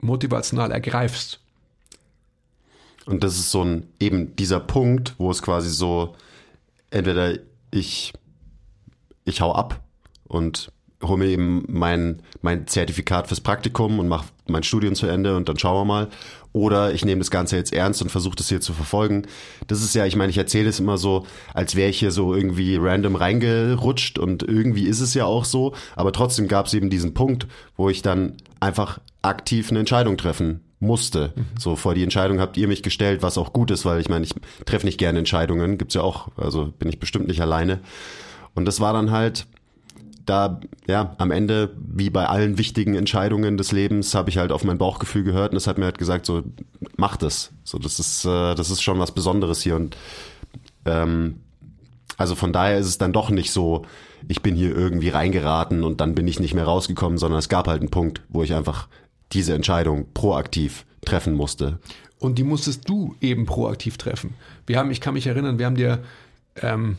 [0.00, 1.41] motivational ergreifst.
[3.06, 6.14] Und das ist so ein, eben dieser Punkt, wo es quasi so,
[6.90, 7.34] entweder
[7.70, 8.12] ich,
[9.24, 9.80] ich hau ab
[10.28, 10.70] und
[11.02, 15.48] hole mir eben mein, mein Zertifikat fürs Praktikum und mache mein Studium zu Ende und
[15.48, 16.08] dann schauen wir mal.
[16.52, 19.26] Oder ich nehme das Ganze jetzt ernst und versuche das hier zu verfolgen.
[19.66, 22.34] Das ist ja, ich meine, ich erzähle es immer so, als wäre ich hier so
[22.34, 25.74] irgendwie random reingerutscht und irgendwie ist es ja auch so.
[25.96, 30.60] Aber trotzdem gab es eben diesen Punkt, wo ich dann einfach aktiv eine Entscheidung treffen
[30.82, 31.32] musste.
[31.34, 31.46] Mhm.
[31.58, 34.24] So vor die Entscheidung habt ihr mich gestellt, was auch gut ist, weil ich meine,
[34.24, 34.34] ich
[34.66, 37.80] treffe nicht gerne Entscheidungen, gibt's ja auch, also bin ich bestimmt nicht alleine.
[38.54, 39.46] Und das war dann halt
[40.26, 44.62] da, ja, am Ende, wie bei allen wichtigen Entscheidungen des Lebens, habe ich halt auf
[44.62, 46.42] mein Bauchgefühl gehört und das hat mir halt gesagt, so,
[46.96, 47.50] mach das.
[47.64, 49.96] So, das ist, äh, das ist schon was Besonderes hier und
[50.84, 51.40] ähm,
[52.16, 53.84] also von daher ist es dann doch nicht so,
[54.28, 57.66] ich bin hier irgendwie reingeraten und dann bin ich nicht mehr rausgekommen, sondern es gab
[57.66, 58.88] halt einen Punkt, wo ich einfach
[59.32, 61.78] diese Entscheidung proaktiv treffen musste.
[62.18, 64.34] Und die musstest du eben proaktiv treffen.
[64.66, 66.02] Wir haben, ich kann mich erinnern, wir haben dir
[66.56, 66.96] ähm,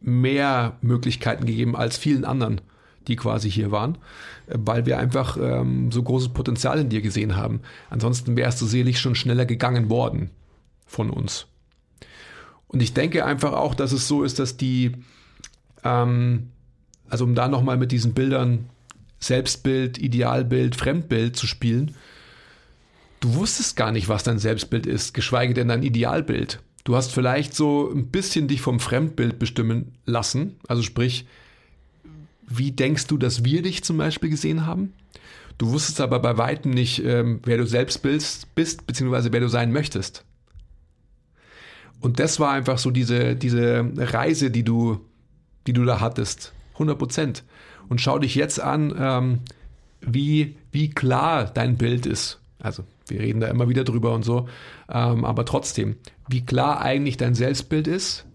[0.00, 2.60] mehr Möglichkeiten gegeben als vielen anderen,
[3.06, 3.98] die quasi hier waren,
[4.48, 7.60] weil wir einfach ähm, so großes Potenzial in dir gesehen haben.
[7.90, 10.30] Ansonsten wärst du selig schon schneller gegangen worden
[10.86, 11.46] von uns.
[12.66, 14.92] Und ich denke einfach auch, dass es so ist, dass die,
[15.84, 16.50] ähm,
[17.08, 18.70] also um da nochmal mit diesen Bildern
[19.22, 21.94] Selbstbild, Idealbild, Fremdbild zu spielen.
[23.20, 26.60] Du wusstest gar nicht, was dein Selbstbild ist, geschweige denn dein Idealbild.
[26.82, 30.56] Du hast vielleicht so ein bisschen dich vom Fremdbild bestimmen lassen.
[30.66, 31.26] Also sprich,
[32.48, 34.92] wie denkst du, dass wir dich zum Beispiel gesehen haben?
[35.56, 39.48] Du wusstest aber bei weitem nicht, ähm, wer du selbst bist, bist, beziehungsweise wer du
[39.48, 40.24] sein möchtest.
[42.00, 45.00] Und das war einfach so diese, diese Reise, die du,
[45.68, 46.52] die du da hattest.
[46.72, 47.44] 100 Prozent
[47.88, 49.40] und schau dich jetzt an, ähm,
[50.00, 52.40] wie, wie klar dein Bild ist.
[52.58, 54.48] Also wir reden da immer wieder drüber und so,
[54.88, 55.96] ähm, aber trotzdem,
[56.28, 58.26] wie klar eigentlich dein Selbstbild ist,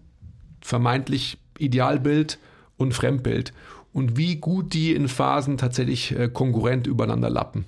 [0.60, 2.38] vermeintlich Idealbild
[2.76, 3.52] und Fremdbild
[3.92, 7.64] und wie gut die in Phasen tatsächlich äh, konkurrent übereinander lappen.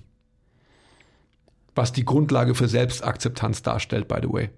[1.74, 4.50] was die Grundlage für Selbstakzeptanz darstellt, by the way.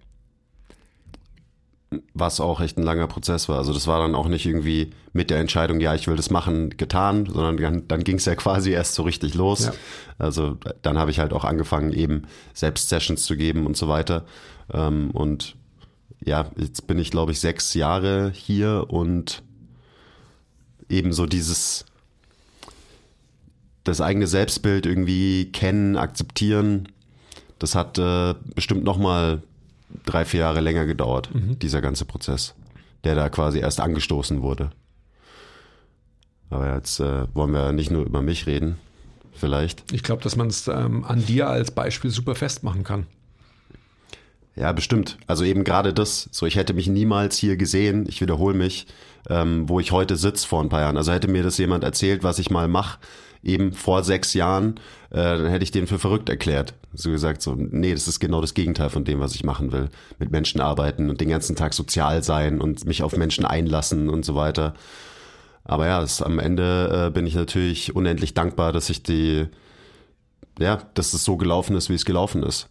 [2.15, 3.59] Was auch echt ein langer Prozess war.
[3.59, 6.71] Also das war dann auch nicht irgendwie mit der Entscheidung, ja, ich will das machen,
[6.71, 9.67] getan, sondern dann, dann ging es ja quasi erst so richtig los.
[9.67, 9.73] Ja.
[10.19, 12.23] Also dann habe ich halt auch angefangen, eben
[12.55, 14.25] selbst Sessions zu geben und so weiter.
[14.73, 15.57] Ähm, und
[16.25, 19.43] ja, jetzt bin ich, glaube ich, sechs Jahre hier und
[20.89, 21.85] eben so dieses
[23.85, 26.89] das eigene Selbstbild irgendwie kennen, akzeptieren,
[27.59, 29.43] das hat äh, bestimmt noch mal
[30.05, 31.59] drei, vier Jahre länger gedauert, mhm.
[31.59, 32.55] dieser ganze Prozess,
[33.05, 34.71] der da quasi erst angestoßen wurde.
[36.51, 38.79] Aber jetzt äh, wollen wir nicht nur über mich reden,
[39.33, 39.91] vielleicht.
[39.93, 43.07] Ich glaube, dass man es ähm, an dir als Beispiel super festmachen kann.
[44.55, 45.17] Ja, bestimmt.
[45.27, 46.29] Also eben gerade das.
[46.31, 48.05] So, ich hätte mich niemals hier gesehen.
[48.07, 48.87] Ich wiederhole mich,
[49.31, 50.99] ähm, wo ich heute sitze vor ein paar Jahren.
[50.99, 52.99] Also hätte mir das jemand erzählt, was ich mal mache,
[53.43, 54.77] eben vor sechs Jahren,
[55.11, 56.75] äh, dann hätte ich den für verrückt erklärt.
[56.95, 59.89] So gesagt, so, nee, das ist genau das Gegenteil von dem, was ich machen will.
[60.19, 64.25] Mit Menschen arbeiten und den ganzen Tag sozial sein und mich auf Menschen einlassen und
[64.25, 64.75] so weiter.
[65.65, 69.47] Aber ja, das, am Ende äh, bin ich natürlich unendlich dankbar, dass ich die,
[70.59, 72.69] ja, dass es so gelaufen ist, wie es gelaufen ist.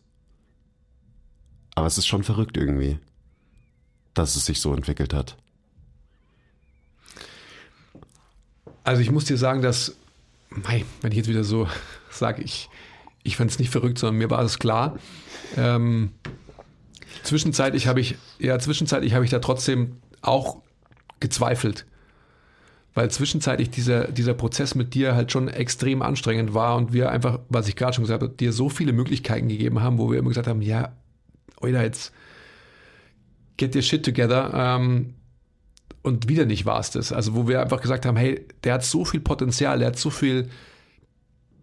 [1.75, 2.99] Aber es ist schon verrückt irgendwie,
[4.13, 5.37] dass es sich so entwickelt hat.
[8.83, 9.95] Also ich muss dir sagen, dass
[10.51, 11.67] mei, wenn ich jetzt wieder so
[12.09, 12.69] sage, ich,
[13.23, 14.97] ich fand es nicht verrückt, sondern mir war alles klar.
[15.57, 16.11] Ähm,
[17.23, 20.61] zwischenzeitlich habe ich, ja, zwischenzeitlich habe ich da trotzdem auch
[21.19, 21.85] gezweifelt.
[22.93, 27.39] Weil zwischenzeitlich dieser, dieser Prozess mit dir halt schon extrem anstrengend war und wir einfach,
[27.47, 30.27] was ich gerade schon gesagt habe, dir so viele Möglichkeiten gegeben haben, wo wir immer
[30.27, 30.91] gesagt haben, ja,
[31.61, 32.11] oder jetzt
[33.55, 34.51] get your shit together.
[34.53, 35.13] Ähm,
[36.03, 37.11] und wieder nicht war es das.
[37.11, 40.09] Also wo wir einfach gesagt haben, hey, der hat so viel Potenzial, der hat so
[40.09, 40.49] viel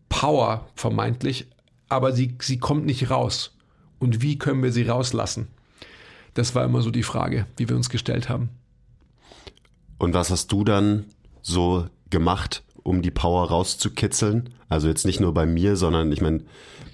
[0.08, 1.46] Power vermeintlich,
[1.88, 3.56] aber sie, sie kommt nicht raus.
[3.98, 5.48] Und wie können wir sie rauslassen?
[6.34, 8.50] Das war immer so die Frage, die wir uns gestellt haben.
[9.98, 11.06] Und was hast du dann
[11.42, 14.50] so gemacht, um die Power rauszukitzeln?
[14.68, 16.44] Also jetzt nicht nur bei mir, sondern ich meine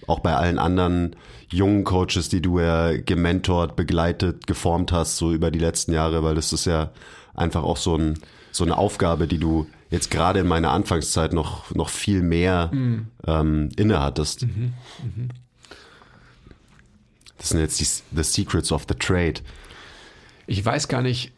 [0.07, 1.17] auch bei allen anderen
[1.49, 6.35] jungen Coaches, die du ja gementort, begleitet, geformt hast, so über die letzten Jahre, weil
[6.35, 6.91] das ist ja
[7.35, 8.19] einfach auch so, ein,
[8.53, 13.07] so eine Aufgabe, die du jetzt gerade in meiner Anfangszeit noch, noch viel mehr mhm.
[13.27, 14.43] ähm, innehattest.
[14.43, 14.75] Mhm.
[15.03, 15.29] Mhm.
[17.39, 19.35] Das sind jetzt die the Secrets of the Trade.
[20.47, 21.33] Ich weiß gar nicht,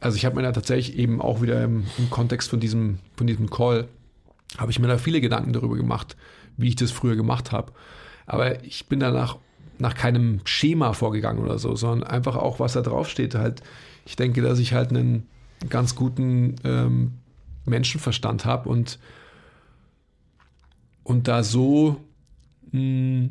[0.00, 3.26] also ich habe mir da tatsächlich eben auch wieder im, im, Kontext von diesem, von
[3.26, 3.88] diesem Call,
[4.58, 6.16] habe ich mir da viele Gedanken darüber gemacht,
[6.56, 7.72] wie ich das früher gemacht habe.
[8.26, 9.36] Aber ich bin danach
[9.78, 13.62] nach keinem Schema vorgegangen oder so, sondern einfach auch, was da draufsteht, halt
[14.10, 15.28] ich denke, dass ich halt einen
[15.68, 17.12] ganz guten ähm,
[17.64, 18.98] Menschenverstand habe und,
[21.04, 22.00] und da so
[22.72, 23.30] mh, hm,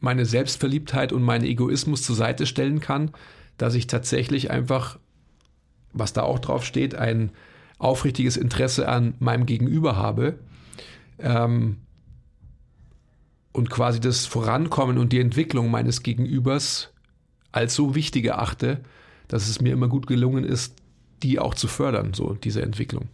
[0.00, 3.10] meine Selbstverliebtheit und meinen Egoismus zur Seite stellen kann,
[3.58, 4.98] dass ich tatsächlich einfach,
[5.92, 7.30] was da auch drauf steht, ein
[7.78, 10.38] aufrichtiges Interesse an meinem Gegenüber habe
[11.18, 11.76] ähm,
[13.52, 16.94] und quasi das Vorankommen und die Entwicklung meines Gegenübers
[17.52, 18.80] als so wichtig erachte,
[19.28, 20.74] dass es mir immer gut gelungen ist,
[21.22, 23.08] die auch zu fördern, so diese Entwicklung.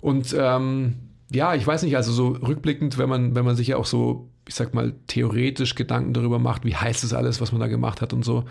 [0.00, 0.94] Und ähm,
[1.30, 4.28] ja, ich weiß nicht, also so rückblickend, wenn man, wenn man sich ja auch so,
[4.46, 8.00] ich sag mal, theoretisch Gedanken darüber macht, wie heißt es alles, was man da gemacht
[8.02, 8.44] hat und so,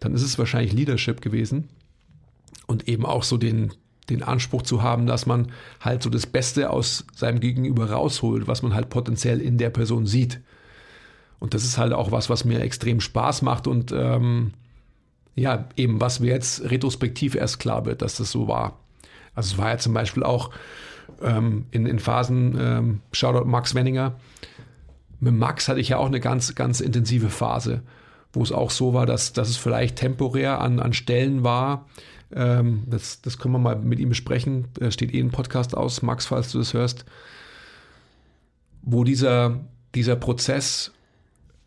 [0.00, 1.68] dann ist es wahrscheinlich Leadership gewesen.
[2.66, 3.72] Und eben auch so den,
[4.08, 8.62] den Anspruch zu haben, dass man halt so das Beste aus seinem Gegenüber rausholt, was
[8.62, 10.40] man halt potenziell in der Person sieht.
[11.44, 14.52] Und das ist halt auch was, was mir extrem Spaß macht und ähm,
[15.34, 18.78] ja, eben was mir jetzt retrospektiv erst klar wird, dass das so war.
[19.34, 20.48] Also es war ja zum Beispiel auch
[21.20, 24.14] ähm, in, in Phasen, ähm, Shoutout Max Wenninger,
[25.20, 27.82] mit Max hatte ich ja auch eine ganz, ganz intensive Phase,
[28.32, 31.84] wo es auch so war, dass, dass es vielleicht temporär an, an Stellen war.
[32.34, 34.68] Ähm, das, das können wir mal mit ihm besprechen.
[34.72, 37.04] Da steht eh ein Podcast aus, Max, falls du das hörst,
[38.80, 39.60] wo dieser,
[39.94, 40.93] dieser Prozess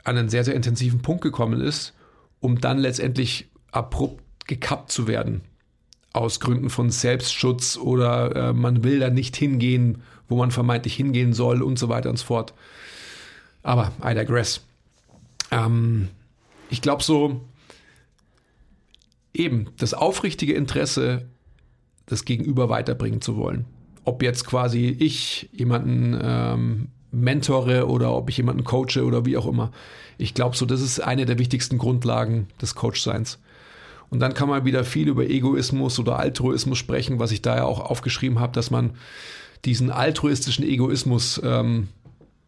[0.08, 1.94] an einen sehr, sehr intensiven Punkt gekommen ist,
[2.40, 5.42] um dann letztendlich abrupt gekappt zu werden.
[6.14, 11.34] Aus Gründen von Selbstschutz oder äh, man will da nicht hingehen, wo man vermeintlich hingehen
[11.34, 12.54] soll und so weiter und so fort.
[13.64, 14.62] Aber I digress.
[15.52, 16.08] Ähm,
[16.70, 17.42] ich glaube so,
[19.34, 21.28] eben das aufrichtige Interesse,
[22.06, 23.66] das Gegenüber weiterbringen zu wollen.
[24.06, 29.48] Ob jetzt quasi ich jemanden ähm, mentore oder ob ich jemanden coache oder wie auch
[29.48, 29.72] immer.
[30.18, 33.40] Ich glaube so, das ist eine der wichtigsten Grundlagen des Coachseins.
[34.10, 37.64] Und dann kann man wieder viel über Egoismus oder Altruismus sprechen, was ich da ja
[37.66, 38.92] auch aufgeschrieben habe, dass man
[39.66, 41.90] diesen altruistischen Egoismus ähm,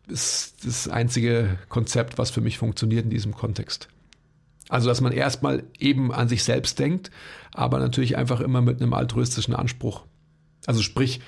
[0.08, 3.90] ist das einzige Konzept, was für mich funktioniert in diesem Kontext.
[4.70, 7.12] Also, dass man erstmal eben an sich selbst denkt,
[7.54, 10.04] aber natürlich einfach immer mit einem altruistischen Anspruch.
[10.66, 11.22] Also sprich,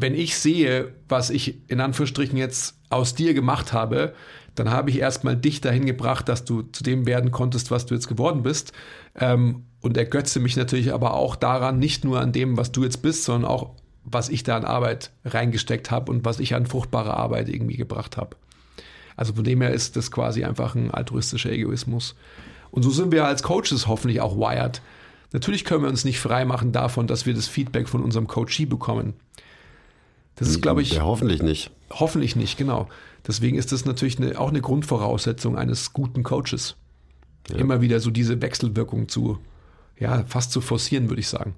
[0.00, 4.14] wenn ich sehe, was ich in Anführungsstrichen jetzt aus dir gemacht habe,
[4.54, 7.94] dann habe ich erstmal dich dahin gebracht, dass du zu dem werden konntest, was du
[7.94, 8.72] jetzt geworden bist.
[9.16, 13.02] Ähm, und ergötze mich natürlich aber auch daran, nicht nur an dem, was du jetzt
[13.02, 13.70] bist, sondern auch,
[14.04, 18.16] was ich da an Arbeit reingesteckt habe und was ich an fruchtbare Arbeit irgendwie gebracht
[18.16, 18.36] habe.
[19.16, 22.14] Also von dem her ist das quasi einfach ein altruistischer Egoismus.
[22.70, 24.80] Und so sind wir als Coaches hoffentlich auch wired.
[25.32, 28.64] Natürlich können wir uns nicht frei machen davon, dass wir das Feedback von unserem Coachee
[28.64, 29.14] bekommen.
[30.38, 30.92] Das ist, glaube ich.
[30.92, 31.70] Ja, hoffentlich nicht.
[31.90, 32.88] Hoffentlich nicht, genau.
[33.26, 36.76] Deswegen ist das natürlich eine, auch eine Grundvoraussetzung eines guten Coaches.
[37.50, 37.56] Ja.
[37.56, 39.38] Immer wieder so diese Wechselwirkung zu,
[39.98, 41.54] ja, fast zu forcieren, würde ich sagen.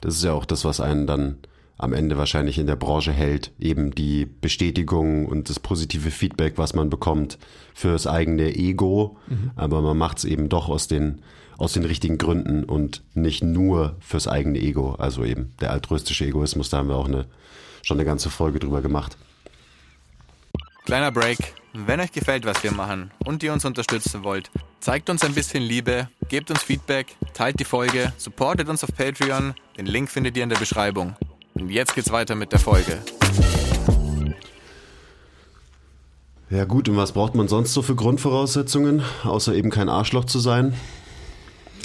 [0.00, 1.38] Das ist ja auch das, was einen dann
[1.76, 6.74] am Ende wahrscheinlich in der Branche hält, eben die Bestätigung und das positive Feedback, was
[6.74, 7.38] man bekommt
[7.74, 9.50] fürs eigene Ego, mhm.
[9.56, 11.20] aber man macht es eben doch aus den
[11.58, 14.94] aus den richtigen Gründen und nicht nur fürs eigene Ego.
[14.94, 17.26] Also eben der altruistische Egoismus, da haben wir auch eine,
[17.82, 19.16] schon eine ganze Folge drüber gemacht.
[20.84, 21.38] Kleiner Break.
[21.72, 25.62] Wenn euch gefällt, was wir machen und ihr uns unterstützen wollt, zeigt uns ein bisschen
[25.62, 29.54] Liebe, gebt uns Feedback, teilt die Folge, supportet uns auf Patreon.
[29.76, 31.16] Den Link findet ihr in der Beschreibung.
[31.54, 32.98] Und jetzt geht's weiter mit der Folge.
[36.50, 40.38] Ja gut, und was braucht man sonst so für Grundvoraussetzungen, außer eben kein Arschloch zu
[40.38, 40.74] sein?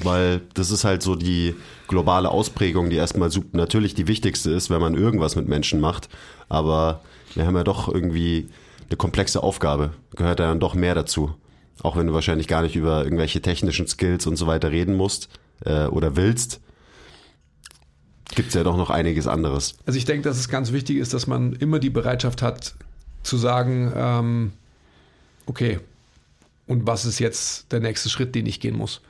[0.06, 1.56] Weil das ist halt so die
[1.88, 6.10] globale Ausprägung, die erstmal natürlich die wichtigste ist, wenn man irgendwas mit Menschen macht.
[6.48, 7.02] Aber
[7.36, 8.50] wir haben ja doch irgendwie
[8.90, 11.34] eine komplexe Aufgabe, gehört ja dann doch mehr dazu.
[11.82, 15.30] Auch wenn du wahrscheinlich gar nicht über irgendwelche technischen Skills und so weiter reden musst
[15.66, 16.60] äh, oder willst,
[18.36, 19.76] gibt es ja doch noch einiges anderes.
[19.86, 22.76] Also ich denke, dass es ganz wichtig ist, dass man immer die Bereitschaft hat
[23.24, 24.52] zu sagen, ähm,
[25.46, 25.80] okay,
[26.68, 29.02] und was ist jetzt der nächste Schritt, den ich gehen muss?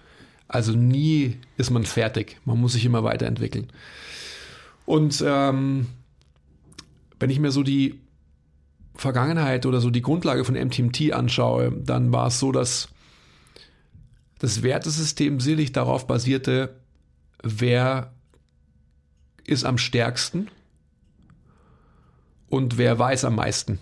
[0.49, 2.37] Also nie ist man fertig.
[2.43, 3.67] Man muss sich immer weiterentwickeln.
[4.85, 5.85] Und ähm,
[7.19, 8.01] wenn ich mir so die
[8.95, 12.89] Vergangenheit oder so die Grundlage von MTMT anschaue, dann war es so, dass
[14.39, 16.75] das Wertesystem sicherlich darauf basierte,
[17.43, 18.11] wer
[19.45, 20.49] ist am stärksten
[22.47, 23.77] und wer weiß am meisten.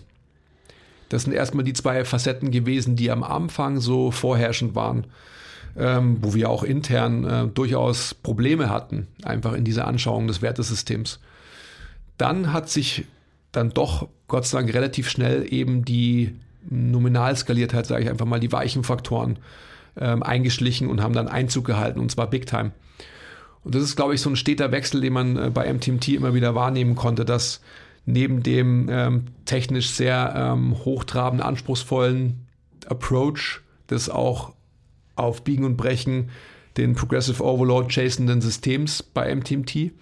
[1.08, 5.06] Das sind erstmal die zwei Facetten gewesen, die am Anfang so vorherrschend waren
[5.76, 11.20] ähm, wo wir auch intern äh, durchaus Probleme hatten, einfach in dieser Anschauung des Wertesystems.
[12.16, 13.06] Dann hat sich
[13.52, 16.34] dann doch Gott sei Dank relativ schnell eben die
[16.68, 19.38] Nominalskaliertheit, sage ich einfach mal, die weichen Faktoren
[19.96, 22.72] ähm, eingeschlichen und haben dann Einzug gehalten und zwar Big Time.
[23.64, 26.34] Und das ist, glaube ich, so ein steter Wechsel, den man äh, bei MTMT immer
[26.34, 27.60] wieder wahrnehmen konnte, dass
[28.06, 32.46] neben dem ähm, technisch sehr ähm, hochtrabenden, anspruchsvollen
[32.86, 34.52] Approach das auch
[35.18, 36.30] auf Biegen und Brechen
[36.76, 39.92] den Progressive Overload chasenden Systems bei MTMT.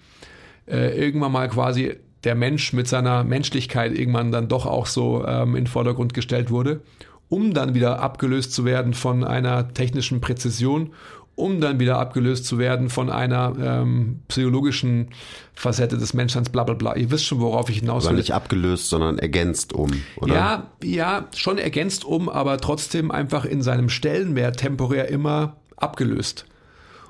[0.67, 5.55] Äh, irgendwann mal quasi der Mensch mit seiner Menschlichkeit irgendwann dann doch auch so ähm,
[5.55, 6.81] in den Vordergrund gestellt wurde,
[7.29, 10.91] um dann wieder abgelöst zu werden von einer technischen Präzision
[11.37, 15.09] um dann wieder abgelöst zu werden von einer ähm, psychologischen
[15.53, 16.95] Facette des Menschseins, bla bla bla.
[16.95, 18.09] Ihr wisst schon, worauf ich hinaus will.
[18.09, 20.33] Aber nicht abgelöst, sondern ergänzt um, oder?
[20.33, 26.47] Ja, ja, schon ergänzt um, aber trotzdem einfach in seinem Stellenwert temporär immer abgelöst.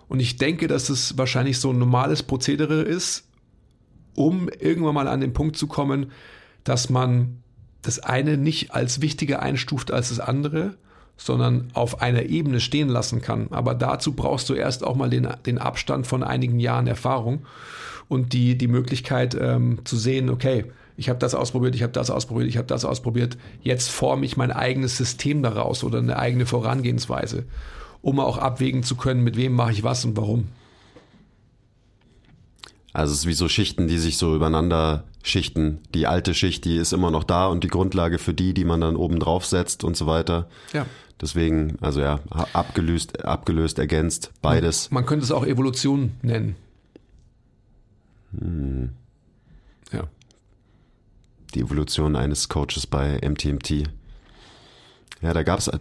[0.10, 3.30] Und ich denke, dass es wahrscheinlich so ein normales Prozedere ist,
[4.14, 6.12] um irgendwann mal an den Punkt zu kommen,
[6.66, 7.44] dass man
[7.82, 10.76] das eine nicht als wichtiger einstuft als das andere
[11.18, 13.48] sondern auf einer Ebene stehen lassen kann.
[13.50, 17.46] Aber dazu brauchst du erst auch mal den, den Abstand von einigen Jahren Erfahrung
[18.08, 22.10] und die, die Möglichkeit ähm, zu sehen, okay, ich habe das ausprobiert, ich habe das
[22.10, 26.46] ausprobiert, ich habe das ausprobiert, jetzt forme ich mein eigenes System daraus oder eine eigene
[26.46, 27.46] Vorangehensweise,
[28.02, 30.48] um auch abwägen zu können, mit wem mache ich was und warum.
[32.94, 35.82] Also es ist wie so Schichten, die sich so übereinander schichten.
[35.94, 38.82] Die alte Schicht, die ist immer noch da und die Grundlage für die, die man
[38.82, 40.50] dann oben drauf setzt und so weiter.
[40.74, 40.88] Ja.
[41.20, 42.20] Deswegen, also ja,
[42.54, 44.92] abgelöst, abgelöst, ergänzt, beides.
[44.92, 46.56] Man könnte es auch Evolution nennen.
[48.38, 48.90] Hm.
[49.92, 50.04] Ja.
[51.56, 53.90] Die Evolution eines Coaches bei MTMT.
[55.22, 55.72] Ja, da gab es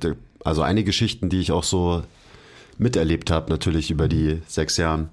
[0.44, 2.02] also einige Geschichten, die ich auch so
[2.78, 5.10] miterlebt habe, natürlich über die sechs Jahren.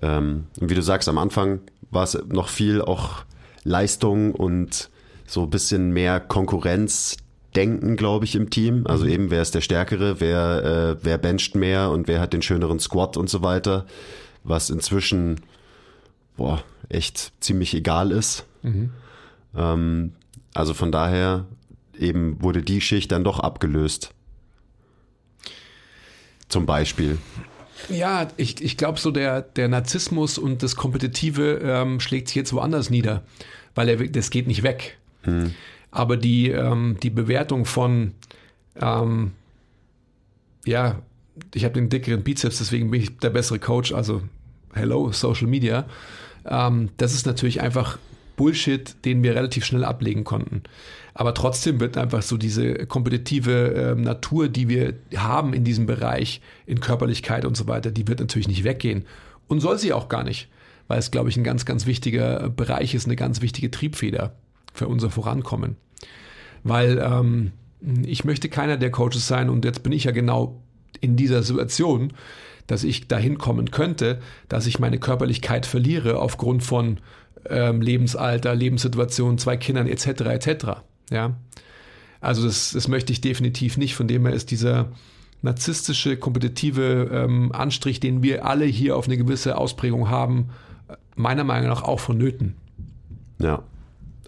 [0.00, 3.24] Ähm, und wie du sagst, am Anfang war es noch viel auch
[3.64, 4.90] Leistung und
[5.26, 7.16] so ein bisschen mehr Konkurrenz,
[7.56, 8.86] denken, glaube ich, im Team.
[8.86, 12.42] Also eben, wer ist der Stärkere, wer, äh, wer bencht mehr und wer hat den
[12.42, 13.86] schöneren Squat und so weiter.
[14.44, 15.40] Was inzwischen
[16.36, 18.46] boah, echt ziemlich egal ist.
[18.62, 18.90] Mhm.
[19.56, 20.12] Ähm,
[20.54, 21.46] also von daher
[21.98, 24.12] eben wurde die Schicht dann doch abgelöst.
[26.48, 27.18] Zum Beispiel.
[27.88, 32.52] Ja, ich, ich glaube so der, der Narzissmus und das Kompetitive ähm, schlägt sich jetzt
[32.52, 33.22] woanders nieder,
[33.74, 34.98] weil er, das geht nicht weg.
[35.22, 35.54] Hm.
[35.92, 38.12] Aber die, ähm, die Bewertung von,
[38.80, 39.32] ähm,
[40.64, 41.00] ja,
[41.54, 44.22] ich habe den dickeren Bizeps, deswegen bin ich der bessere Coach, also
[44.72, 45.86] hello, Social Media.
[46.46, 47.98] Ähm, das ist natürlich einfach
[48.36, 50.62] Bullshit, den wir relativ schnell ablegen konnten.
[51.12, 56.40] Aber trotzdem wird einfach so diese kompetitive äh, Natur, die wir haben in diesem Bereich,
[56.64, 59.04] in Körperlichkeit und so weiter, die wird natürlich nicht weggehen.
[59.46, 60.48] Und soll sie auch gar nicht,
[60.88, 64.34] weil es, glaube ich, ein ganz, ganz wichtiger Bereich ist, eine ganz wichtige Triebfeder
[64.72, 65.76] für unser Vorankommen.
[66.64, 67.52] Weil ähm,
[68.04, 70.62] ich möchte keiner der Coaches sein und jetzt bin ich ja genau
[71.00, 72.12] in dieser Situation,
[72.66, 76.98] dass ich dahin kommen könnte, dass ich meine Körperlichkeit verliere aufgrund von
[77.48, 80.06] ähm, Lebensalter, Lebenssituation, zwei Kindern etc.
[80.06, 80.66] etc.
[81.10, 81.36] Ja,
[82.20, 83.96] also das, das möchte ich definitiv nicht.
[83.96, 84.92] Von dem her ist dieser
[85.42, 90.50] narzisstische, kompetitive ähm, Anstrich, den wir alle hier auf eine gewisse Ausprägung haben,
[91.16, 92.54] meiner Meinung nach auch vonnöten.
[93.40, 93.64] Ja.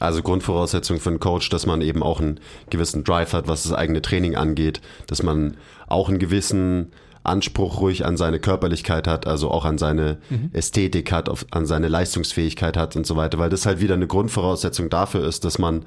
[0.01, 2.41] Also Grundvoraussetzung für einen Coach, dass man eben auch einen
[2.71, 6.93] gewissen Drive hat, was das eigene Training angeht, dass man auch einen gewissen
[7.23, 10.51] Anspruch ruhig an seine Körperlichkeit hat, also auch an seine mhm.
[10.53, 14.07] Ästhetik hat, auf, an seine Leistungsfähigkeit hat und so weiter, weil das halt wieder eine
[14.07, 15.85] Grundvoraussetzung dafür ist, dass man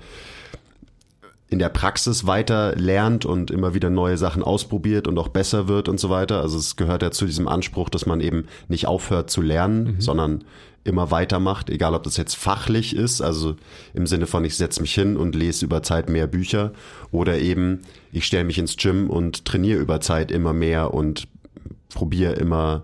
[1.50, 5.88] in der Praxis weiter lernt und immer wieder neue Sachen ausprobiert und auch besser wird
[5.88, 6.42] und so weiter.
[6.42, 10.02] Also es gehört ja zu diesem Anspruch, dass man eben nicht aufhört zu lernen, mhm.
[10.02, 10.44] sondern
[10.88, 13.56] immer weitermacht, egal ob das jetzt fachlich ist, also
[13.94, 16.74] im Sinne von ich setze mich hin und lese über Zeit mehr Bücher
[17.12, 17.82] oder eben
[18.12, 21.28] ich stelle mich ins Gym und trainiere über Zeit immer mehr und
[21.94, 22.84] probiere immer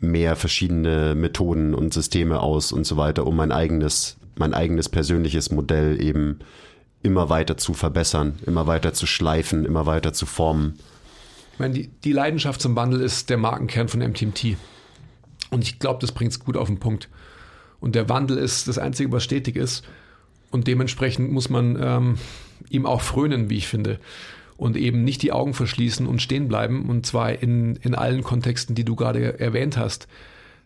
[0.00, 5.50] mehr verschiedene Methoden und Systeme aus und so weiter, um mein eigenes, mein eigenes persönliches
[5.50, 6.38] Modell eben
[7.02, 10.78] immer weiter zu verbessern, immer weiter zu schleifen, immer weiter zu formen.
[11.52, 14.56] Ich meine, die, die Leidenschaft zum Wandel ist der Markenkern von MTMT.
[15.50, 17.08] Und ich glaube, das bringt es gut auf den Punkt.
[17.80, 19.84] Und der Wandel ist das Einzige, was stetig ist.
[20.50, 22.18] Und dementsprechend muss man ähm,
[22.70, 24.00] ihm auch frönen, wie ich finde.
[24.56, 26.88] Und eben nicht die Augen verschließen und stehen bleiben.
[26.88, 30.08] Und zwar in, in allen Kontexten, die du gerade erwähnt hast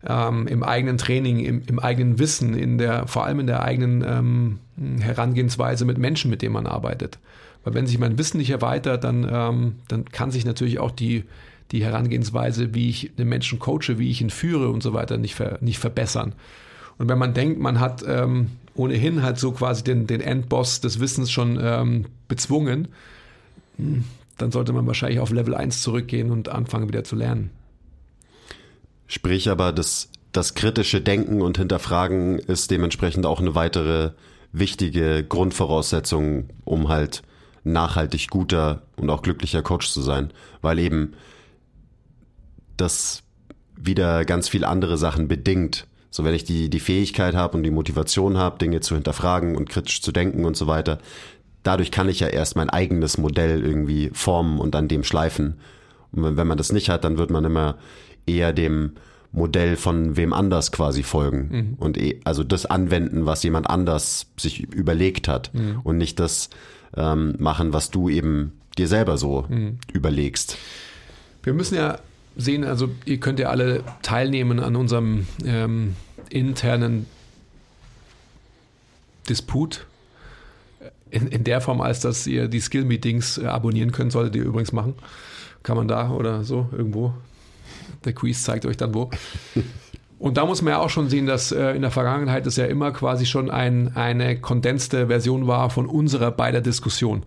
[0.06, 4.04] ähm, im eigenen Training, im, im, eigenen Wissen, in der, vor allem in der eigenen
[4.06, 7.18] ähm, Herangehensweise mit Menschen, mit denen man arbeitet.
[7.64, 11.24] Weil wenn sich mein Wissen nicht erweitert, dann, ähm, dann kann sich natürlich auch die,
[11.72, 15.34] die Herangehensweise, wie ich den Menschen coache, wie ich ihn führe und so weiter, nicht,
[15.34, 16.34] ver, nicht verbessern.
[16.98, 21.00] Und wenn man denkt, man hat ähm, ohnehin halt so quasi den, den Endboss des
[21.00, 22.88] Wissens schon ähm, bezwungen,
[23.78, 24.04] hm,
[24.38, 27.50] dann sollte man wahrscheinlich auf Level 1 zurückgehen und anfangen wieder zu lernen.
[29.06, 34.10] Sprich aber, das, das kritische Denken und Hinterfragen ist dementsprechend auch eine weitere
[34.52, 37.22] wichtige Grundvoraussetzung, um halt
[37.64, 41.12] nachhaltig guter und auch glücklicher Coach zu sein, weil eben
[42.82, 43.22] das
[43.76, 45.86] wieder ganz viele andere Sachen bedingt.
[46.10, 49.70] So wenn ich die, die Fähigkeit habe und die Motivation habe, Dinge zu hinterfragen und
[49.70, 50.98] kritisch zu denken und so weiter,
[51.62, 55.58] dadurch kann ich ja erst mein eigenes Modell irgendwie formen und an dem schleifen.
[56.12, 57.78] Und wenn man das nicht hat, dann wird man immer
[58.26, 58.92] eher dem
[59.32, 61.74] Modell von wem anders quasi folgen mhm.
[61.78, 65.80] und e also das anwenden, was jemand anders sich überlegt hat mhm.
[65.82, 66.50] und nicht das
[66.94, 69.78] ähm, machen, was du eben dir selber so mhm.
[69.92, 70.58] überlegst.
[71.42, 71.98] Wir müssen ja
[72.36, 75.96] sehen, also ihr könnt ja alle teilnehmen an unserem ähm,
[76.30, 77.06] internen
[79.28, 79.86] Disput.
[81.10, 84.72] In, in, der Form, als dass ihr die Skill-Meetings äh, abonnieren könnt, solltet ihr übrigens
[84.72, 84.94] machen.
[85.62, 87.12] Kann man da oder so irgendwo
[88.04, 89.10] der Quiz zeigt euch dann wo.
[90.22, 92.66] Und da muss man ja auch schon sehen, dass äh, in der Vergangenheit es ja
[92.66, 97.24] immer quasi schon ein, eine kondenste Version war von unserer beider Diskussion.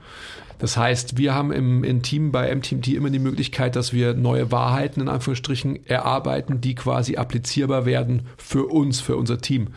[0.59, 4.49] Das heißt, wir haben im, im Team bei MTMT immer die Möglichkeit, dass wir neue
[4.49, 9.73] Wahrheiten in Anführungsstrichen erarbeiten, die quasi applizierbar werden für uns, für unser Team.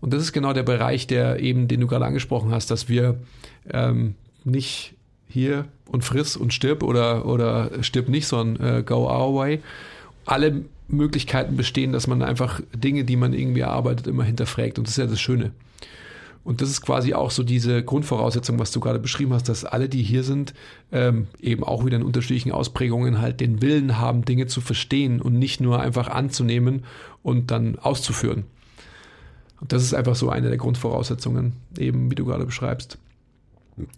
[0.00, 3.20] Und das ist genau der Bereich, der eben, den du gerade angesprochen hast, dass wir
[3.72, 4.94] ähm, nicht
[5.28, 9.60] hier und friss und stirb oder, oder stirb nicht, sondern äh, go our way,
[10.24, 14.78] alle Möglichkeiten bestehen, dass man einfach Dinge, die man irgendwie erarbeitet, immer hinterfragt.
[14.78, 15.52] Und das ist ja das Schöne.
[16.42, 19.88] Und das ist quasi auch so diese Grundvoraussetzung, was du gerade beschrieben hast, dass alle,
[19.88, 20.54] die hier sind,
[20.90, 25.34] ähm, eben auch wieder in unterschiedlichen Ausprägungen halt den Willen haben, Dinge zu verstehen und
[25.34, 26.84] nicht nur einfach anzunehmen
[27.22, 28.44] und dann auszuführen.
[29.60, 32.96] Und das ist einfach so eine der Grundvoraussetzungen, eben wie du gerade beschreibst.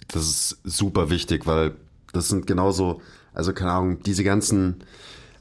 [0.09, 1.72] Das ist super wichtig, weil
[2.12, 3.01] das sind genauso,
[3.32, 4.82] also keine Ahnung, diese ganzen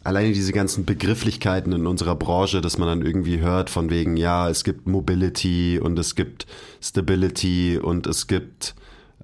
[0.04, 4.50] alleine diese ganzen Begrifflichkeiten in unserer Branche, dass man dann irgendwie hört von wegen, ja,
[4.50, 6.48] es gibt Mobility und es gibt
[6.82, 8.74] Stability und es gibt,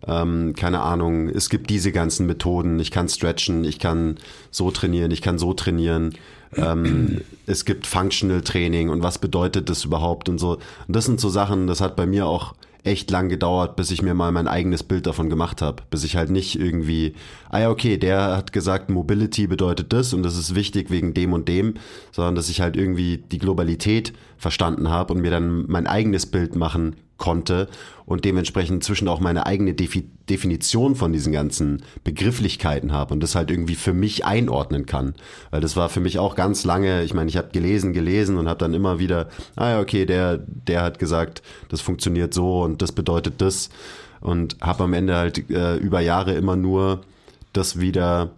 [0.06, 2.80] ähm, keine Ahnung, es gibt diese ganzen Methoden.
[2.80, 4.18] Ich kann stretchen, ich kann
[4.52, 6.14] so trainieren, ich kann so trainieren.
[6.56, 10.60] Ähm, es gibt Functional Training und was bedeutet das überhaupt und so.
[10.88, 12.54] Und das sind so Sachen, das hat bei mir auch
[12.88, 15.84] echt lang gedauert, bis ich mir mal mein eigenes Bild davon gemacht habe.
[15.90, 17.14] Bis ich halt nicht irgendwie,
[17.50, 21.34] ah ja, okay, der hat gesagt, Mobility bedeutet das und das ist wichtig wegen dem
[21.34, 21.76] und dem,
[22.12, 26.56] sondern dass ich halt irgendwie die Globalität verstanden habe und mir dann mein eigenes Bild
[26.56, 27.68] machen konnte
[28.06, 33.34] und dementsprechend zwischen auch meine eigene Defi Definition von diesen ganzen Begrifflichkeiten habe und das
[33.34, 35.16] halt irgendwie für mich einordnen kann.
[35.52, 38.50] Weil das war für mich auch ganz lange, ich meine, ich habe gelesen, gelesen und
[38.50, 42.82] habe dann immer wieder, ah ja, okay, der, der hat gesagt, das funktioniert so und
[42.82, 43.70] das bedeutet das
[44.20, 47.02] und habe am Ende halt äh, über Jahre immer nur
[47.54, 48.32] das wieder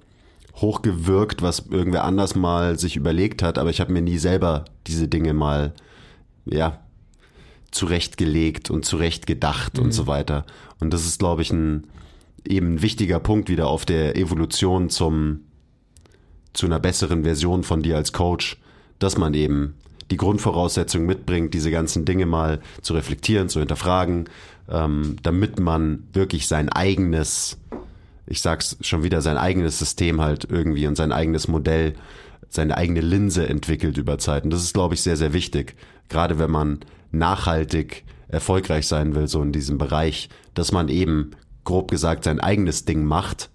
[0.57, 5.07] hochgewirkt, was irgendwer anders mal sich überlegt hat, aber ich habe mir nie selber diese
[5.07, 5.73] Dinge mal
[6.45, 6.79] ja
[7.71, 9.85] zurechtgelegt und zurechtgedacht mhm.
[9.85, 10.45] und so weiter.
[10.79, 11.87] Und das ist, glaube ich, ein
[12.47, 15.41] eben ein wichtiger Punkt wieder auf der Evolution zum
[16.53, 18.57] zu einer besseren Version von dir als Coach,
[18.97, 19.75] dass man eben
[20.09, 24.27] die Grundvoraussetzung mitbringt, diese ganzen Dinge mal zu reflektieren, zu hinterfragen,
[24.67, 27.57] ähm, damit man wirklich sein eigenes,
[28.25, 31.93] ich sag's schon wieder, sein eigenes System halt irgendwie und sein eigenes Modell,
[32.49, 34.43] seine eigene Linse entwickelt über Zeit.
[34.43, 35.75] Und das ist, glaube ich, sehr, sehr wichtig.
[36.09, 36.79] Gerade wenn man
[37.11, 41.31] nachhaltig erfolgreich sein will, so in diesem Bereich, dass man eben
[41.63, 43.49] grob gesagt sein eigenes Ding macht,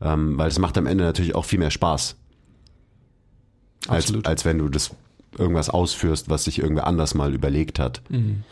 [0.00, 2.16] ähm, weil es macht am Ende natürlich auch viel mehr Spaß.
[3.88, 4.90] Als, als wenn du das
[5.36, 8.02] irgendwas ausführst, was sich irgendwer anders mal überlegt hat.
[8.08, 8.44] Mhm.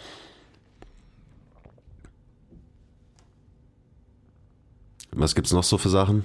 [5.16, 6.24] Was gibt's noch so für Sachen?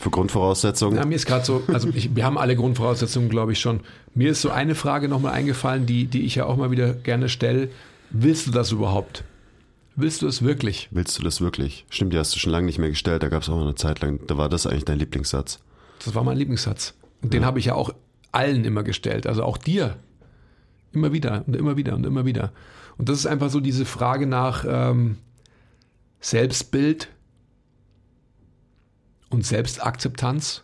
[0.00, 0.96] Für Grundvoraussetzungen?
[0.96, 3.80] Ja, mir ist gerade so, also ich, wir haben alle Grundvoraussetzungen, glaube ich schon.
[4.14, 7.28] Mir ist so eine Frage nochmal eingefallen, die, die ich ja auch mal wieder gerne
[7.28, 7.68] stelle.
[8.10, 9.24] Willst du das überhaupt?
[9.94, 10.88] Willst du es wirklich?
[10.90, 11.84] Willst du das wirklich?
[11.90, 13.22] Stimmt, die hast du schon lange nicht mehr gestellt.
[13.22, 15.60] Da gab es auch eine Zeit lang, da war das eigentlich dein Lieblingssatz.
[16.02, 16.94] Das war mein Lieblingssatz.
[17.22, 17.92] Und den habe ich ja auch
[18.32, 19.96] allen immer gestellt, also auch dir.
[20.92, 22.52] Immer wieder und immer wieder und immer wieder.
[22.96, 25.18] Und das ist einfach so diese Frage nach ähm,
[26.20, 27.08] Selbstbild,
[29.30, 30.62] und Selbstakzeptanz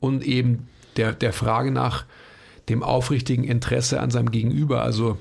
[0.00, 2.04] und eben der, der Frage nach
[2.68, 4.82] dem aufrichtigen Interesse an seinem Gegenüber.
[4.82, 5.18] Also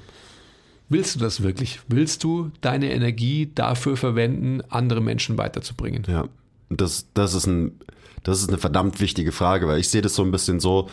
[0.90, 1.80] willst du das wirklich?
[1.88, 6.04] Willst du deine Energie dafür verwenden, andere Menschen weiterzubringen?
[6.08, 6.28] Ja,
[6.70, 7.80] das, das, ist, ein,
[8.24, 10.90] das ist eine verdammt wichtige Frage, weil ich sehe das so ein bisschen so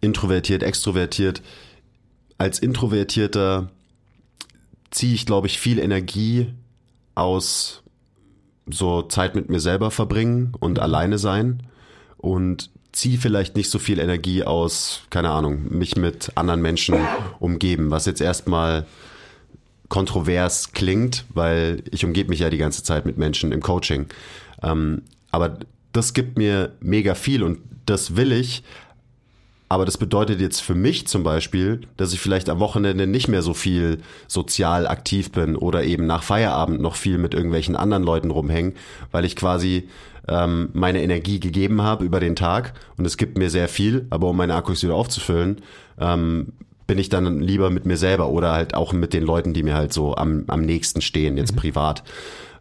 [0.00, 1.42] introvertiert, extrovertiert.
[2.38, 3.70] Als Introvertierter
[4.90, 6.52] ziehe ich, glaube ich, viel Energie
[7.14, 7.82] aus
[8.72, 10.82] so Zeit mit mir selber verbringen und mhm.
[10.82, 11.62] alleine sein
[12.16, 16.96] und ziehe vielleicht nicht so viel Energie aus, keine Ahnung, mich mit anderen Menschen
[17.38, 18.86] umgeben, was jetzt erstmal
[19.88, 24.06] kontrovers klingt, weil ich umgebe mich ja die ganze Zeit mit Menschen im Coaching.
[24.62, 25.58] Ähm, aber
[25.92, 28.62] das gibt mir mega viel und das will ich,
[29.70, 33.40] aber das bedeutet jetzt für mich zum Beispiel, dass ich vielleicht am Wochenende nicht mehr
[33.40, 38.32] so viel sozial aktiv bin oder eben nach Feierabend noch viel mit irgendwelchen anderen Leuten
[38.32, 38.74] rumhängen,
[39.12, 39.88] weil ich quasi
[40.26, 44.26] ähm, meine Energie gegeben habe über den Tag und es gibt mir sehr viel, aber
[44.26, 45.62] um meine Akkus wieder aufzufüllen,
[46.00, 46.48] ähm,
[46.88, 49.76] bin ich dann lieber mit mir selber oder halt auch mit den Leuten, die mir
[49.76, 51.58] halt so am, am nächsten stehen, jetzt mhm.
[51.58, 52.02] privat.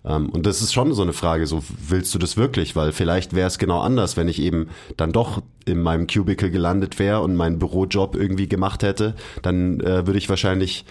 [0.06, 2.76] Ähm, und das ist schon so eine Frage, so willst du das wirklich?
[2.76, 7.00] Weil vielleicht wäre es genau anders, wenn ich eben dann doch in meinem Cubicle gelandet
[7.00, 10.86] wäre und meinen Bürojob irgendwie gemacht hätte, dann äh, würde ich wahrscheinlich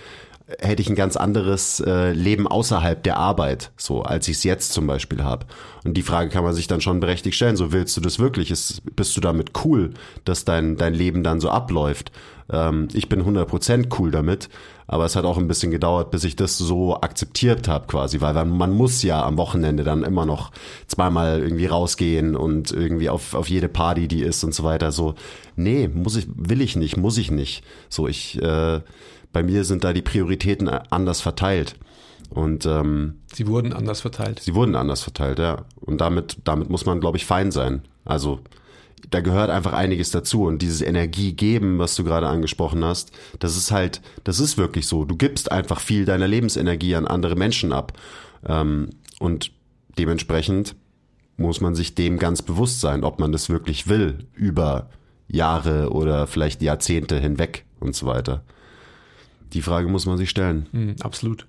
[0.58, 4.72] hätte ich ein ganz anderes äh, Leben außerhalb der Arbeit, so als ich es jetzt
[4.72, 5.46] zum Beispiel habe.
[5.84, 8.50] Und die Frage kann man sich dann schon berechtigt stellen: So willst du das wirklich?
[8.50, 9.90] Ist, bist du damit cool,
[10.24, 12.12] dass dein dein Leben dann so abläuft?
[12.50, 14.48] Ähm, ich bin 100% cool damit,
[14.88, 18.32] aber es hat auch ein bisschen gedauert, bis ich das so akzeptiert habe quasi, weil
[18.46, 20.50] man, muss ja am Wochenende dann immer noch
[20.86, 24.90] zweimal irgendwie rausgehen und irgendwie auf, auf jede Party, die ist und so weiter.
[24.90, 25.14] So,
[25.56, 27.62] nee, muss ich, will ich nicht, muss ich nicht.
[27.90, 28.80] So, ich, äh,
[29.30, 31.76] bei mir sind da die Prioritäten anders verteilt.
[32.30, 34.40] Und ähm, sie wurden anders verteilt.
[34.40, 35.66] Sie wurden anders verteilt, ja.
[35.76, 37.82] Und damit, damit muss man, glaube ich, fein sein.
[38.06, 38.40] Also
[39.10, 43.56] da gehört einfach einiges dazu und dieses Energie geben, was du gerade angesprochen hast, das
[43.56, 45.04] ist halt, das ist wirklich so.
[45.04, 47.92] Du gibst einfach viel deiner Lebensenergie an andere Menschen ab
[48.46, 49.52] ähm, und
[49.98, 50.74] dementsprechend
[51.36, 54.90] muss man sich dem ganz bewusst sein, ob man das wirklich will über
[55.28, 58.42] Jahre oder vielleicht Jahrzehnte hinweg und so weiter.
[59.52, 60.66] Die Frage muss man sich stellen.
[60.72, 61.46] Mhm, absolut.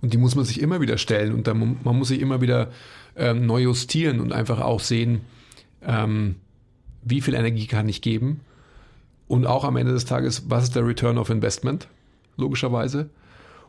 [0.00, 2.70] Und die muss man sich immer wieder stellen und dann, man muss sich immer wieder
[3.16, 5.22] ähm, neu justieren und einfach auch sehen,
[5.82, 6.36] ähm,
[7.06, 8.40] wie viel Energie kann ich geben,
[9.28, 11.88] Und auch am Ende des Tages, was ist der Return of Investment?
[12.36, 13.10] Logischerweise.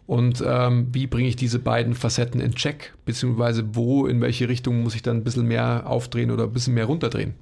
[0.06, 2.94] Und ähm, wie bringe ich diese beiden Facetten in Check?
[3.06, 6.74] Beziehungsweise wo, in welche Richtung muss ich dann ein bisschen mehr aufdrehen oder ein bisschen
[6.74, 7.34] mehr runterdrehen?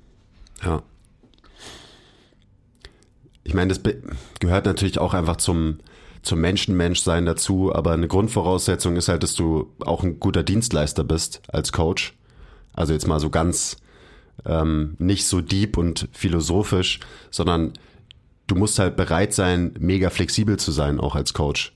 [0.63, 0.81] Ja.
[3.43, 3.81] Ich meine, das
[4.39, 5.79] gehört natürlich auch einfach zum,
[6.23, 11.41] zum Menschenmenschsein dazu, aber eine Grundvoraussetzung ist halt, dass du auch ein guter Dienstleister bist
[11.49, 12.15] als Coach.
[12.73, 13.77] Also jetzt mal so ganz
[14.45, 16.99] ähm, nicht so deep und philosophisch,
[17.31, 17.73] sondern
[18.47, 21.73] du musst halt bereit sein, mega flexibel zu sein, auch als Coach.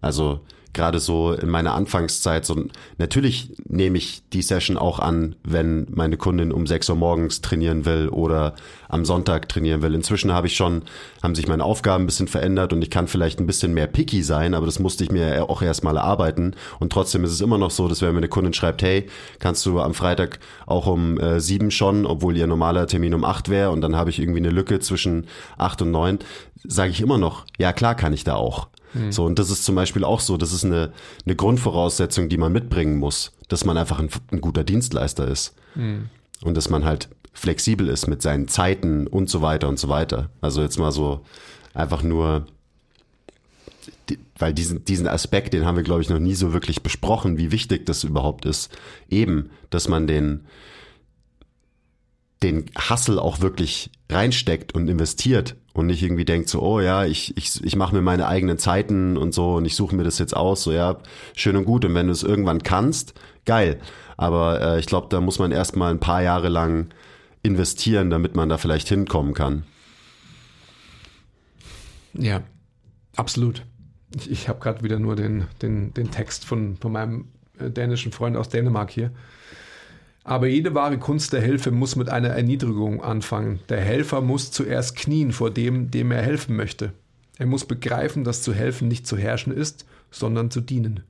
[0.00, 0.40] Also
[0.72, 2.64] gerade so in meiner Anfangszeit, so
[2.98, 7.84] natürlich nehme ich die Session auch an, wenn meine Kundin um 6 Uhr morgens trainieren
[7.84, 8.54] will oder
[8.88, 9.94] am Sonntag trainieren will.
[9.94, 10.82] Inzwischen habe ich schon,
[11.22, 14.22] haben sich meine Aufgaben ein bisschen verändert und ich kann vielleicht ein bisschen mehr picky
[14.22, 16.54] sein, aber das musste ich mir auch erstmal erarbeiten.
[16.78, 19.08] Und trotzdem ist es immer noch so, dass wenn mir eine Kundin schreibt, hey,
[19.38, 23.48] kannst du am Freitag auch um äh, sieben schon, obwohl ihr normaler Termin um acht
[23.48, 25.26] wäre und dann habe ich irgendwie eine Lücke zwischen
[25.58, 26.18] acht und neun,
[26.64, 28.68] sage ich immer noch, ja klar kann ich da auch.
[28.94, 29.12] Mhm.
[29.12, 30.92] So, und das ist zum Beispiel auch so, das ist eine,
[31.24, 35.54] eine Grundvoraussetzung, die man mitbringen muss, dass man einfach ein, ein guter Dienstleister ist.
[35.74, 36.08] Mhm.
[36.42, 40.30] Und dass man halt flexibel ist mit seinen Zeiten und so weiter und so weiter.
[40.40, 41.24] Also jetzt mal so
[41.72, 42.46] einfach nur,
[44.38, 47.52] weil diesen, diesen Aspekt, den haben wir, glaube ich, noch nie so wirklich besprochen, wie
[47.52, 48.76] wichtig das überhaupt ist.
[49.08, 50.46] Eben, dass man den,
[52.42, 57.36] den Hustle auch wirklich reinsteckt und investiert und nicht irgendwie denkt so, oh ja, ich,
[57.36, 60.36] ich, ich mache mir meine eigenen Zeiten und so und ich suche mir das jetzt
[60.36, 60.98] aus, so ja,
[61.34, 61.84] schön und gut.
[61.84, 63.14] Und wenn du es irgendwann kannst,
[63.44, 63.80] geil.
[64.16, 66.88] Aber äh, ich glaube, da muss man erstmal ein paar Jahre lang
[67.42, 69.64] investieren, damit man da vielleicht hinkommen kann.
[72.14, 72.42] Ja,
[73.16, 73.64] absolut.
[74.14, 78.12] Ich, ich habe gerade wieder nur den, den, den Text von, von meinem äh, dänischen
[78.12, 79.10] Freund aus Dänemark hier.
[80.24, 83.60] Aber jede wahre Kunst der Hilfe muss mit einer Erniedrigung anfangen.
[83.68, 86.92] Der Helfer muss zuerst knien vor dem, dem er helfen möchte.
[87.38, 91.00] Er muss begreifen, dass zu helfen nicht zu herrschen ist, sondern zu dienen.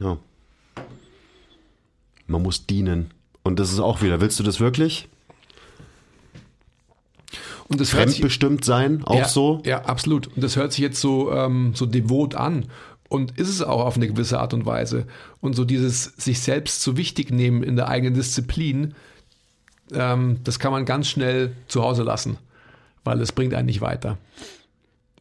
[0.00, 0.18] Ja.
[2.26, 3.12] Man muss dienen.
[3.44, 5.08] Und das ist auch wieder, willst du das wirklich?
[7.68, 9.62] Und das Fremdbestimmt sein, auch ja, so?
[9.64, 10.26] Ja, absolut.
[10.28, 12.66] Und das hört sich jetzt so, ähm, so devot an
[13.08, 15.06] und ist es auch auf eine gewisse Art und Weise.
[15.40, 18.94] Und so dieses sich selbst zu wichtig nehmen in der eigenen Disziplin,
[19.92, 22.38] ähm, das kann man ganz schnell zu Hause lassen,
[23.04, 24.18] weil es bringt einen nicht weiter.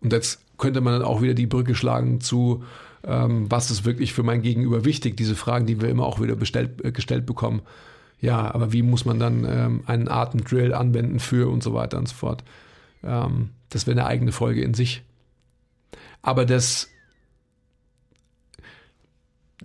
[0.02, 2.64] Und jetzt könnte man dann auch wieder die Brücke schlagen zu,
[3.06, 6.36] ähm, was ist wirklich für mein Gegenüber wichtig, diese Fragen, die wir immer auch wieder
[6.36, 7.62] bestellt, äh, gestellt bekommen.
[8.22, 12.08] Ja, aber wie muss man dann ähm, einen Atemdrill anwenden für und so weiter und
[12.08, 12.44] so fort.
[13.04, 15.04] Ähm, das wäre eine eigene Folge in sich.
[16.22, 16.88] Aber das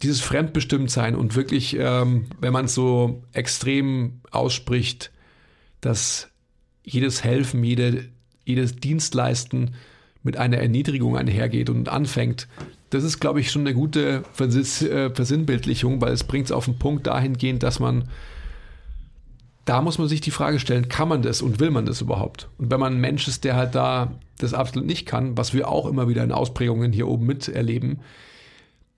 [0.02, 5.10] dieses Fremdbestimmtsein und wirklich, ähm, wenn man es so extrem ausspricht,
[5.80, 6.28] dass
[6.84, 8.04] jedes Helfen, jede,
[8.44, 9.74] jedes Dienstleisten
[10.22, 12.48] mit einer Erniedrigung einhergeht und anfängt,
[12.90, 16.78] das ist, glaube ich, schon eine gute äh, Versinnbildlichung, weil es bringt es auf den
[16.78, 18.08] Punkt dahingehend, dass man,
[19.64, 22.48] da muss man sich die Frage stellen, kann man das und will man das überhaupt?
[22.56, 25.68] Und wenn man ein Mensch ist, der halt da das absolut nicht kann, was wir
[25.68, 28.00] auch immer wieder in Ausprägungen hier oben miterleben,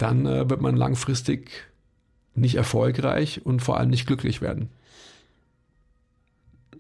[0.01, 1.51] dann äh, wird man langfristig
[2.35, 4.69] nicht erfolgreich und vor allem nicht glücklich werden.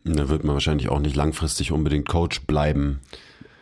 [0.05, 3.01] Da wird man wahrscheinlich auch nicht langfristig unbedingt Coach bleiben.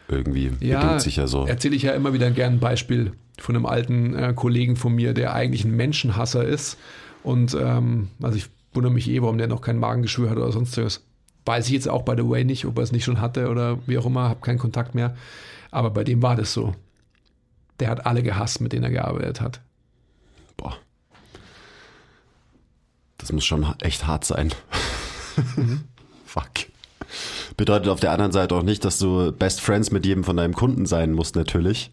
[0.08, 1.44] Irgendwie ja, sich ja so.
[1.46, 5.12] Erzähle ich ja immer wieder gern ein Beispiel von einem alten äh, Kollegen von mir,
[5.12, 6.78] der eigentlich ein Menschenhasser ist.
[7.22, 11.04] Und ähm, also ich wundere mich eh, warum der noch kein Magengeschwür hat oder sonstiges.
[11.44, 13.78] Weiß ich jetzt auch by the way nicht, ob er es nicht schon hatte oder
[13.86, 15.16] wie auch immer, habe keinen Kontakt mehr.
[15.70, 16.74] Aber bei dem war das so
[17.80, 19.60] der hat alle gehasst, mit denen er gearbeitet hat.
[20.56, 20.76] Boah.
[23.18, 24.52] Das muss schon echt hart sein.
[25.56, 25.84] Mhm.
[26.24, 26.66] Fuck.
[27.56, 30.54] Bedeutet auf der anderen Seite auch nicht, dass du Best Friends mit jedem von deinem
[30.54, 31.90] Kunden sein musst, natürlich.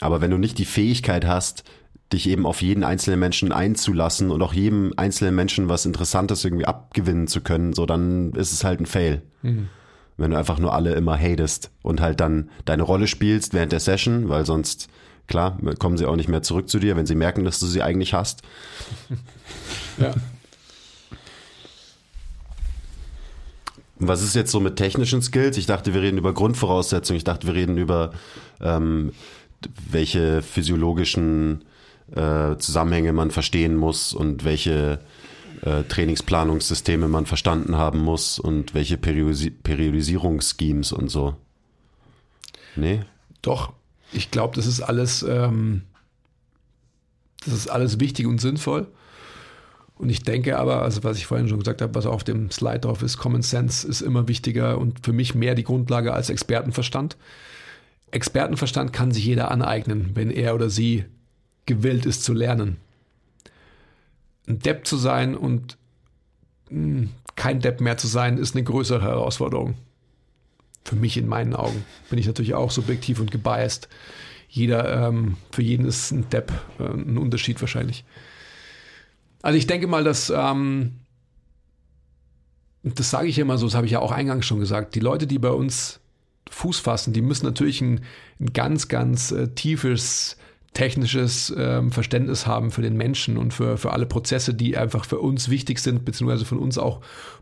[0.00, 1.64] Aber wenn du nicht die Fähigkeit hast,
[2.12, 6.64] dich eben auf jeden einzelnen Menschen einzulassen und auch jedem einzelnen Menschen was Interessantes irgendwie
[6.64, 9.22] abgewinnen zu können, so dann ist es halt ein Fail.
[9.42, 9.68] Mhm
[10.20, 13.80] wenn du einfach nur alle immer hatest und halt dann deine Rolle spielst während der
[13.80, 14.88] Session, weil sonst,
[15.26, 17.82] klar, kommen sie auch nicht mehr zurück zu dir, wenn sie merken, dass du sie
[17.82, 18.42] eigentlich hast.
[19.98, 20.12] Ja.
[23.98, 25.58] Was ist jetzt so mit technischen Skills?
[25.58, 27.18] Ich dachte, wir reden über Grundvoraussetzungen.
[27.18, 28.12] Ich dachte, wir reden über
[28.60, 29.12] ähm,
[29.90, 31.64] welche physiologischen
[32.14, 35.00] äh, Zusammenhänge man verstehen muss und welche
[35.62, 41.36] äh, Trainingsplanungssysteme man verstanden haben muss und welche Periodisi Periodisierungsschemes und so.
[42.76, 43.00] Nee?
[43.42, 43.72] Doch,
[44.12, 45.82] ich glaube, das ist alles, ähm,
[47.44, 48.86] das ist alles wichtig und sinnvoll.
[49.96, 52.80] Und ich denke aber, also was ich vorhin schon gesagt habe, was auf dem Slide
[52.80, 57.18] drauf ist, Common Sense ist immer wichtiger und für mich mehr die Grundlage als Expertenverstand.
[58.10, 61.04] Expertenverstand kann sich jeder aneignen, wenn er oder sie
[61.66, 62.78] gewillt ist zu lernen.
[64.50, 65.78] Ein Depp zu sein und
[66.70, 69.74] mh, hm, kein Depp mehr zu sein, ist eine größere Herausforderung.
[70.84, 71.84] Für mich in meinen Augen.
[72.08, 73.88] Bin ich natürlich auch subjektiv und gebiased.
[74.48, 78.04] Jeder, ähm, für jeden ist ein Depp äh, ein Unterschied wahrscheinlich.
[79.42, 80.96] Also ich denke mal, dass, ähm,
[82.82, 85.26] das sage ich immer so, das habe ich ja auch eingangs schon gesagt, die Leute,
[85.26, 86.00] die bei uns
[86.50, 88.00] Fuß fassen, die müssen natürlich ein,
[88.40, 90.36] ein ganz, ganz äh, tiefes
[90.72, 95.18] technisches ähm, Verständnis haben für den Menschen und für, für alle Prozesse, die einfach für
[95.18, 97.00] uns wichtig sind, beziehungsweise von uns auch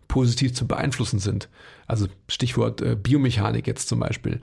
[0.08, 1.48] positiv zu beeinflussen sind.
[1.86, 4.40] Also Stichwort äh, Biomechanik jetzt zum Beispiel.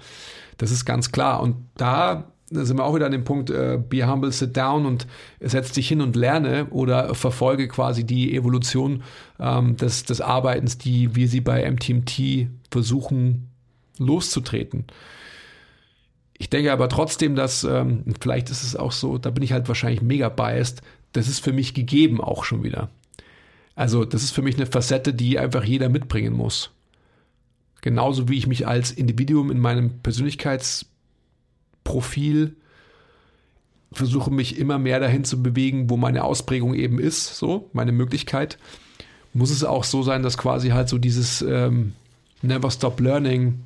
[0.58, 1.42] Das ist ganz klar.
[1.42, 5.08] Und da sind wir auch wieder an dem Punkt, äh, be humble, sit down und
[5.40, 9.04] setz dich hin und lerne oder verfolge quasi die Evolution
[9.40, 13.50] ähm, des, des Arbeitens, die wir sie bei MTMT versuchen
[13.98, 14.86] loszutreten.
[16.38, 19.68] Ich denke aber trotzdem, dass, ähm, vielleicht ist es auch so, da bin ich halt
[19.68, 20.82] wahrscheinlich mega biased,
[21.14, 22.90] das ist für mich gegeben auch schon wieder.
[23.76, 26.72] Also das ist für mich eine Facette, die einfach jeder mitbringen muss.
[27.82, 32.56] Genauso wie ich mich als Individuum in meinem Persönlichkeitsprofil
[33.92, 38.58] versuche mich immer mehr dahin zu bewegen, wo meine Ausprägung eben ist, so meine Möglichkeit,
[39.34, 41.94] muss es auch so sein, dass quasi halt so dieses ähm,
[42.42, 43.60] Never Stop Learning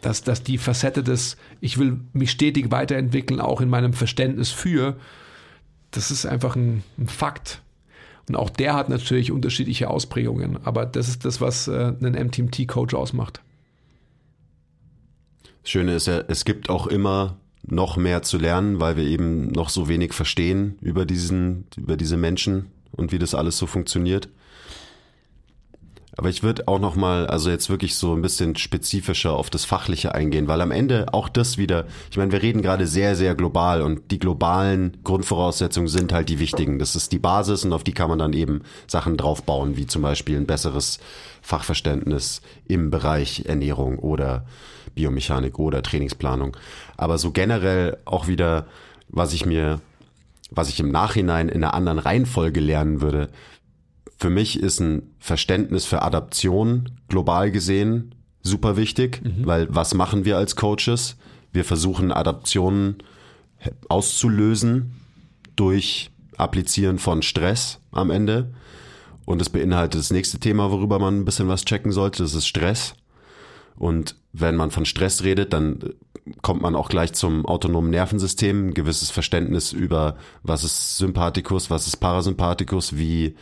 [0.00, 4.96] dass, dass die Facette des, ich will mich stetig weiterentwickeln, auch in meinem Verständnis für,
[5.90, 7.62] das ist einfach ein, ein Fakt.
[8.28, 12.94] Und auch der hat natürlich unterschiedliche Ausprägungen, aber das ist das, was äh, einen MTMT-Coach
[12.94, 13.40] ausmacht.
[15.62, 17.36] Das Schöne ist ja, es gibt auch immer
[17.66, 22.16] noch mehr zu lernen, weil wir eben noch so wenig verstehen über diesen, über diese
[22.16, 24.28] Menschen und wie das alles so funktioniert.
[26.18, 29.64] Aber ich würde auch noch mal, also jetzt wirklich so ein bisschen spezifischer auf das
[29.64, 33.36] Fachliche eingehen, weil am Ende auch das wieder, ich meine, wir reden gerade sehr, sehr
[33.36, 36.80] global und die globalen Grundvoraussetzungen sind halt die wichtigen.
[36.80, 40.02] Das ist die Basis und auf die kann man dann eben Sachen draufbauen, wie zum
[40.02, 40.98] Beispiel ein besseres
[41.40, 44.44] Fachverständnis im Bereich Ernährung oder
[44.96, 46.56] Biomechanik oder Trainingsplanung.
[46.96, 48.66] Aber so generell auch wieder,
[49.08, 49.80] was ich mir,
[50.50, 53.28] was ich im Nachhinein in einer anderen Reihenfolge lernen würde,
[54.18, 59.46] für mich ist ein Verständnis für Adaption global gesehen super wichtig, mhm.
[59.46, 61.16] weil was machen wir als Coaches?
[61.52, 62.96] Wir versuchen Adaptionen
[63.88, 64.94] auszulösen
[65.56, 68.54] durch Applizieren von Stress am Ende.
[69.24, 72.46] Und es beinhaltet das nächste Thema, worüber man ein bisschen was checken sollte, das ist
[72.46, 72.94] Stress.
[73.76, 75.80] Und wenn man von Stress redet, dann
[76.42, 81.86] kommt man auch gleich zum autonomen Nervensystem, ein gewisses Verständnis über, was ist Sympathikus, was
[81.86, 83.34] ist Parasympathikus, wie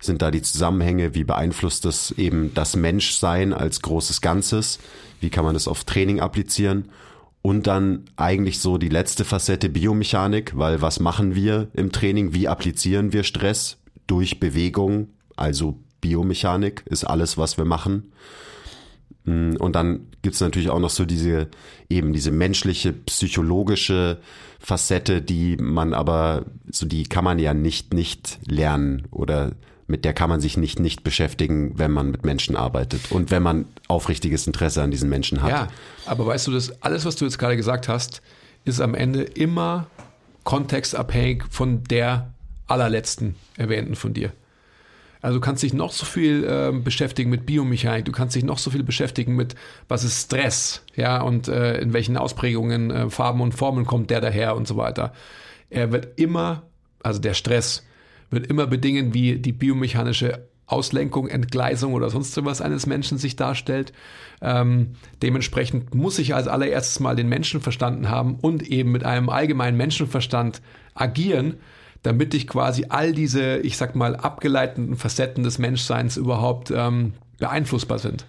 [0.00, 4.78] sind da die Zusammenhänge, wie beeinflusst das eben das Menschsein als großes Ganzes,
[5.20, 6.90] wie kann man das auf Training applizieren.
[7.42, 12.48] Und dann eigentlich so die letzte Facette Biomechanik, weil was machen wir im Training, wie
[12.48, 13.76] applizieren wir Stress?
[14.06, 18.12] Durch Bewegung, also Biomechanik ist alles, was wir machen.
[19.24, 21.48] Mm, und dann gibt's natürlich auch noch so diese,
[21.88, 24.18] eben diese menschliche, psychologische
[24.58, 29.52] Facette, die man aber, so die kann man ja nicht, nicht lernen oder
[29.86, 33.42] mit der kann man sich nicht nicht beschäftigen, wenn man mit Menschen arbeitet und wenn
[33.42, 35.50] man aufrichtiges Interesse an diesen Menschen hat.
[35.50, 35.68] Ja,
[36.06, 38.22] aber weißt du, das alles, was du jetzt gerade gesagt hast,
[38.64, 39.86] ist am Ende immer
[40.44, 42.32] kontextabhängig von der
[42.66, 44.32] allerletzten erwähnten von dir.
[45.24, 48.58] Also du kannst dich noch so viel äh, beschäftigen mit Biomechanik, du kannst dich noch
[48.58, 49.54] so viel beschäftigen mit,
[49.88, 54.20] was ist Stress, ja, und äh, in welchen Ausprägungen, äh, Farben und Formen kommt der
[54.20, 55.14] daher und so weiter.
[55.70, 56.64] Er wird immer,
[57.02, 57.86] also der Stress,
[58.28, 63.94] wird immer bedingen, wie die biomechanische Auslenkung, Entgleisung oder sonst was eines Menschen sich darstellt.
[64.42, 69.30] Ähm, dementsprechend muss ich als allererstes mal den Menschen verstanden haben und eben mit einem
[69.30, 70.60] allgemeinen Menschenverstand
[70.92, 71.54] agieren,
[72.04, 77.98] damit ich quasi all diese, ich sag mal, abgeleiteten Facetten des Menschseins überhaupt ähm, beeinflussbar
[77.98, 78.26] sind.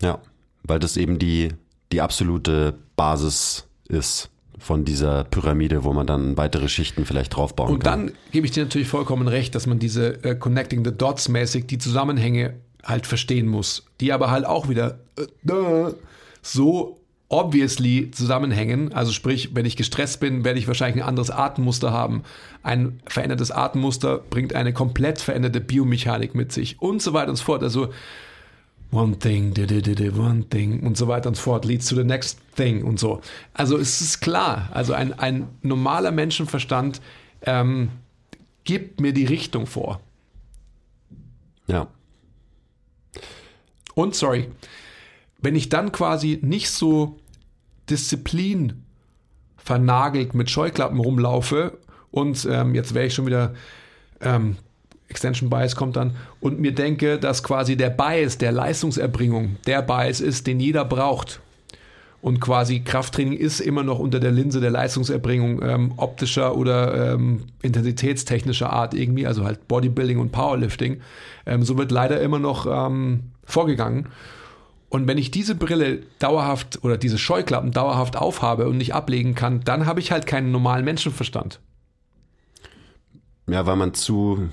[0.00, 0.20] Ja,
[0.62, 1.48] weil das eben die,
[1.92, 8.02] die absolute Basis ist von dieser Pyramide, wo man dann weitere Schichten vielleicht draufbauen kann.
[8.02, 11.28] Und dann gebe ich dir natürlich vollkommen recht, dass man diese äh, Connecting the Dots
[11.28, 12.54] mäßig die Zusammenhänge
[12.84, 15.92] halt verstehen muss, die aber halt auch wieder äh,
[16.42, 17.00] so
[17.34, 18.92] obviously zusammenhängen.
[18.92, 22.22] Also sprich, wenn ich gestresst bin, werde ich wahrscheinlich ein anderes Atemmuster haben.
[22.62, 27.42] Ein verändertes Atemmuster bringt eine komplett veränderte Biomechanik mit sich und so weiter und so
[27.44, 27.64] fort.
[27.64, 27.88] Also
[28.92, 29.52] one thing,
[30.16, 33.20] one thing und so weiter und so fort leads to the next thing und so.
[33.52, 37.00] Also es ist klar, also ein, ein normaler Menschenverstand
[37.42, 37.90] ähm,
[38.62, 40.00] gibt mir die Richtung vor.
[41.66, 41.88] Ja.
[43.94, 44.50] Und sorry,
[45.42, 47.18] wenn ich dann quasi nicht so
[47.90, 48.84] Disziplin
[49.56, 51.78] vernagelt mit Scheuklappen rumlaufe
[52.10, 53.54] und ähm, jetzt wäre ich schon wieder
[54.20, 54.56] ähm,
[55.08, 60.20] Extension Bias kommt dann und mir denke, dass quasi der Bias der Leistungserbringung der Bias
[60.20, 61.40] ist, den jeder braucht.
[62.20, 67.42] Und quasi Krafttraining ist immer noch unter der Linse der Leistungserbringung ähm, optischer oder ähm,
[67.60, 71.02] intensitätstechnischer Art irgendwie, also halt Bodybuilding und Powerlifting.
[71.44, 74.08] Ähm, so wird leider immer noch ähm, vorgegangen.
[74.94, 79.60] Und wenn ich diese Brille dauerhaft oder diese Scheuklappen dauerhaft aufhabe und nicht ablegen kann,
[79.64, 81.58] dann habe ich halt keinen normalen Menschenverstand.
[83.48, 84.50] Ja, weil man zu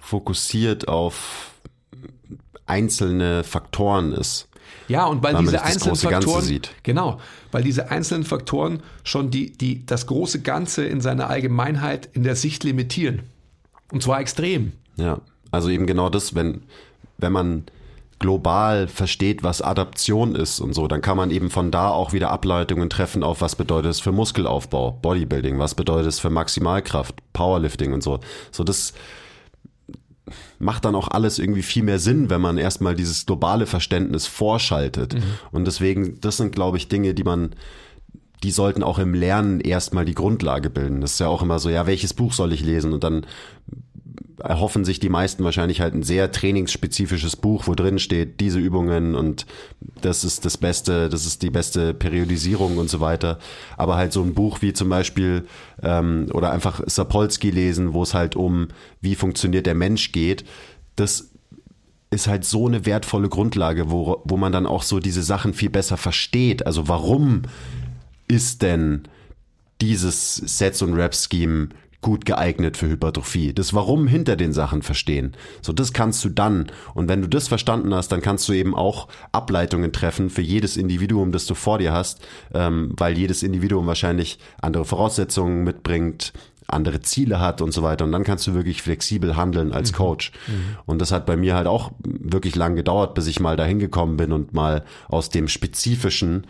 [0.00, 1.52] fokussiert auf
[2.66, 4.48] einzelne Faktoren ist.
[4.88, 6.72] Ja, und weil, Weil diese einzelnen Faktoren, sieht.
[6.82, 7.20] genau,
[7.52, 12.34] weil diese einzelnen Faktoren schon die, die, das große Ganze in seiner Allgemeinheit in der
[12.34, 13.22] Sicht limitieren.
[13.92, 14.72] Und zwar extrem.
[14.96, 15.20] Ja,
[15.52, 16.64] also eben genau das, wenn,
[17.18, 17.66] wenn man
[18.20, 22.30] global versteht, was Adaption ist und so, dann kann man eben von da auch wieder
[22.30, 27.92] Ableitungen treffen auf, was bedeutet es für Muskelaufbau, Bodybuilding, was bedeutet es für Maximalkraft, Powerlifting
[27.92, 28.20] und so.
[28.52, 28.92] So das
[30.58, 35.16] macht dann auch alles irgendwie viel mehr Sinn, wenn man erstmal dieses globale Verständnis vorschaltet.
[35.50, 37.56] Und deswegen, das sind, glaube ich, Dinge, die man
[38.42, 41.00] die sollten auch im Lernen erstmal die Grundlage bilden.
[41.00, 42.92] Das ist ja auch immer so, ja, welches Buch soll ich lesen?
[42.92, 43.26] Und dann
[44.38, 49.14] erhoffen sich die meisten wahrscheinlich halt ein sehr trainingsspezifisches Buch, wo drin steht, diese Übungen
[49.14, 49.46] und
[50.00, 53.38] das ist das Beste, das ist die beste Periodisierung und so weiter.
[53.76, 55.46] Aber halt so ein Buch wie zum Beispiel
[55.82, 58.68] ähm, oder einfach Sapolsky lesen, wo es halt um,
[59.00, 60.44] wie funktioniert der Mensch geht,
[60.96, 61.30] das
[62.10, 65.70] ist halt so eine wertvolle Grundlage, wo, wo man dann auch so diese Sachen viel
[65.70, 66.66] besser versteht.
[66.66, 67.42] Also warum
[68.26, 69.02] ist denn
[69.80, 71.68] dieses Sets- und Rap-Scheme
[72.00, 73.52] gut geeignet für Hypertrophie.
[73.52, 75.36] Das Warum hinter den Sachen verstehen.
[75.60, 76.70] So, das kannst du dann.
[76.94, 80.76] Und wenn du das verstanden hast, dann kannst du eben auch Ableitungen treffen für jedes
[80.76, 82.20] Individuum, das du vor dir hast,
[82.54, 86.32] ähm, weil jedes Individuum wahrscheinlich andere Voraussetzungen mitbringt,
[86.66, 88.04] andere Ziele hat und so weiter.
[88.04, 90.32] Und dann kannst du wirklich flexibel handeln als Coach.
[90.86, 94.16] Und das hat bei mir halt auch wirklich lang gedauert, bis ich mal dahin gekommen
[94.16, 96.46] bin und mal aus dem spezifischen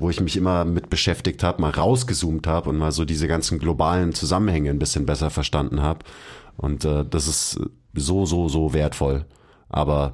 [0.00, 3.58] wo ich mich immer mit beschäftigt habe, mal rausgezoomt habe und mal so diese ganzen
[3.58, 6.00] globalen Zusammenhänge ein bisschen besser verstanden habe.
[6.56, 7.60] Und äh, das ist
[7.94, 9.26] so, so, so wertvoll.
[9.72, 10.12] Aber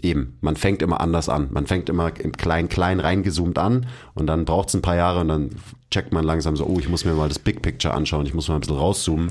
[0.00, 1.48] eben, man fängt immer anders an.
[1.50, 5.20] Man fängt immer im klein, klein reingezoomt an und dann braucht es ein paar Jahre
[5.20, 5.50] und dann
[5.90, 8.48] checkt man langsam so, oh, ich muss mir mal das Big Picture anschauen, ich muss
[8.48, 9.28] mal ein bisschen rauszoomen.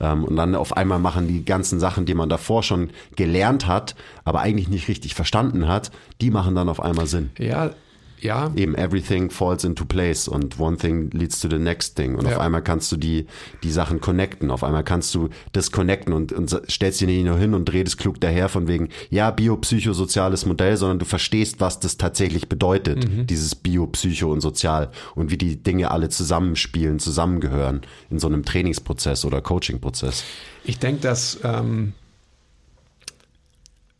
[0.00, 3.94] Ähm, und dann auf einmal machen die ganzen Sachen, die man davor schon gelernt hat,
[4.24, 5.90] aber eigentlich nicht richtig verstanden hat,
[6.20, 7.72] die machen dann auf einmal Sinn Ja,
[8.20, 12.16] ja, eben everything falls into place und one thing leads to the next thing.
[12.16, 12.36] Und Ja.
[12.36, 13.26] auf einmal kannst du die
[13.62, 14.50] die Sachen connecten.
[14.50, 17.98] Auf einmal kannst du das connecten und, und stellst dir nicht nur hin und redest
[17.98, 23.54] klug daher von wegen ja biopsychosoziales Modell sondern du verstehst was das tatsächlich bedeutet dieses
[23.54, 29.40] biopsycho und sozial und wie die Dinge alle zusammenspielen zusammengehören in so einem Trainingsprozess oder
[29.40, 30.24] Coachingprozess.
[30.64, 31.92] Ich denke, dass ähm,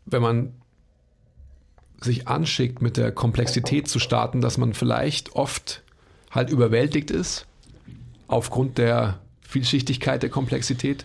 [0.06, 0.52] wenn man
[2.00, 5.82] sich anschickt, mit der Komplexität zu starten, dass man vielleicht oft
[6.30, 7.46] halt überwältigt ist
[8.28, 11.04] aufgrund der Vielschichtigkeit der Komplexität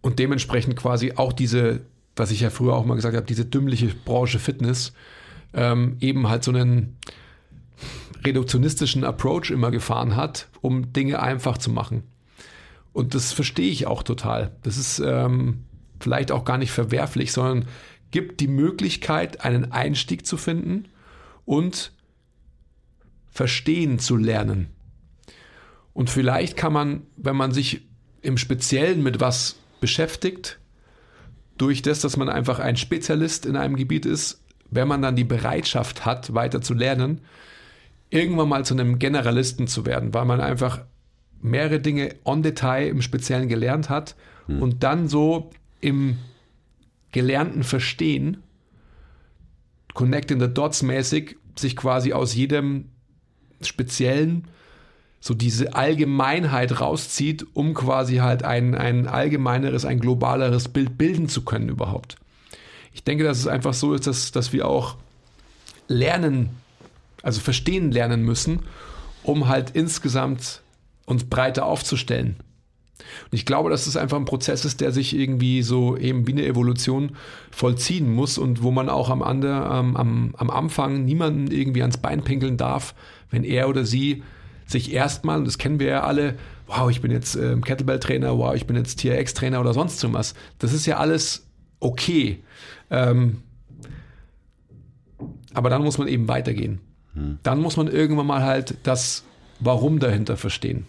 [0.00, 1.80] und dementsprechend quasi auch diese,
[2.16, 4.92] was ich ja früher auch mal gesagt habe, diese dümmliche Branche Fitness
[5.52, 6.96] ähm, eben halt so einen
[8.24, 12.04] reduktionistischen Approach immer gefahren hat, um Dinge einfach zu machen.
[12.92, 14.52] Und das verstehe ich auch total.
[14.62, 15.64] Das ist ähm,
[16.00, 17.66] vielleicht auch gar nicht verwerflich, sondern
[18.10, 20.88] gibt die Möglichkeit, einen Einstieg zu finden
[21.44, 21.92] und
[23.30, 24.68] verstehen zu lernen.
[25.92, 27.82] Und vielleicht kann man, wenn man sich
[28.22, 30.58] im Speziellen mit was beschäftigt,
[31.56, 35.24] durch das, dass man einfach ein Spezialist in einem Gebiet ist, wenn man dann die
[35.24, 37.20] Bereitschaft hat, weiter zu lernen,
[38.08, 40.80] irgendwann mal zu einem Generalisten zu werden, weil man einfach
[41.42, 44.14] mehrere Dinge on Detail im Speziellen gelernt hat
[44.60, 45.50] und dann so
[45.80, 46.18] im
[47.12, 48.38] gelernten Verstehen,
[49.94, 52.86] Connect in the Dots mäßig, sich quasi aus jedem
[53.60, 54.46] Speziellen
[55.20, 61.42] so diese Allgemeinheit rauszieht, um quasi halt ein, ein allgemeineres, ein globaleres Bild bilden zu
[61.42, 62.16] können überhaupt.
[62.94, 64.96] Ich denke, dass es einfach so ist, dass, dass wir auch
[65.88, 66.50] lernen,
[67.22, 68.60] also verstehen lernen müssen,
[69.22, 70.62] um halt insgesamt
[71.04, 72.36] uns breiter aufzustellen.
[73.24, 76.32] Und ich glaube, dass es einfach ein Prozess ist, der sich irgendwie so eben wie
[76.32, 77.12] eine Evolution
[77.50, 81.98] vollziehen muss und wo man auch am, Ande, ähm, am, am Anfang niemanden irgendwie ans
[81.98, 82.94] Bein pinkeln darf,
[83.30, 84.22] wenn er oder sie
[84.66, 86.36] sich erstmal, und das kennen wir ja alle,
[86.66, 90.34] wow, ich bin jetzt ähm, Kettlebell-Trainer, wow, ich bin jetzt TRX-Trainer oder sonst irgendwas.
[90.58, 91.46] Das ist ja alles
[91.80, 92.42] okay.
[92.90, 93.42] Ähm,
[95.52, 96.80] aber dann muss man eben weitergehen.
[97.14, 97.38] Hm.
[97.42, 99.24] Dann muss man irgendwann mal halt das
[99.58, 100.86] Warum dahinter verstehen.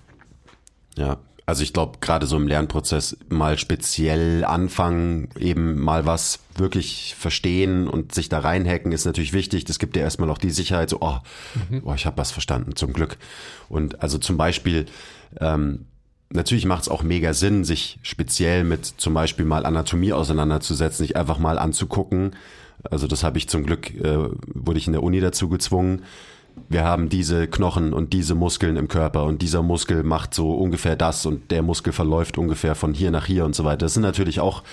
[0.96, 1.18] Ja,
[1.52, 7.90] also ich glaube, gerade so im Lernprozess mal speziell anfangen, eben mal was wirklich verstehen
[7.90, 9.66] und sich da reinhacken, ist natürlich wichtig.
[9.66, 11.18] Das gibt dir erstmal auch die Sicherheit, so, oh,
[11.70, 11.82] mhm.
[11.84, 13.18] oh ich habe was verstanden, zum Glück.
[13.68, 14.86] Und also zum Beispiel,
[15.42, 15.88] ähm,
[16.30, 21.18] natürlich macht es auch mega Sinn, sich speziell mit zum Beispiel mal Anatomie auseinanderzusetzen, sich
[21.18, 22.32] einfach mal anzugucken.
[22.90, 26.04] Also das habe ich zum Glück, äh, wurde ich in der Uni dazu gezwungen,
[26.70, 30.96] wir haben diese Knochen und diese Muskeln im Körper und dieser Muskel macht so ungefähr
[30.96, 33.80] das und der Muskel verläuft ungefähr von hier nach hier und so weiter.
[33.80, 34.64] Das sind natürlich auch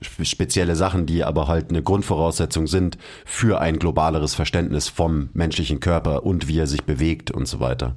[0.00, 6.24] spezielle Sachen, die aber halt eine Grundvoraussetzung sind für ein globaleres Verständnis vom menschlichen Körper
[6.24, 7.96] und wie er sich bewegt und so weiter.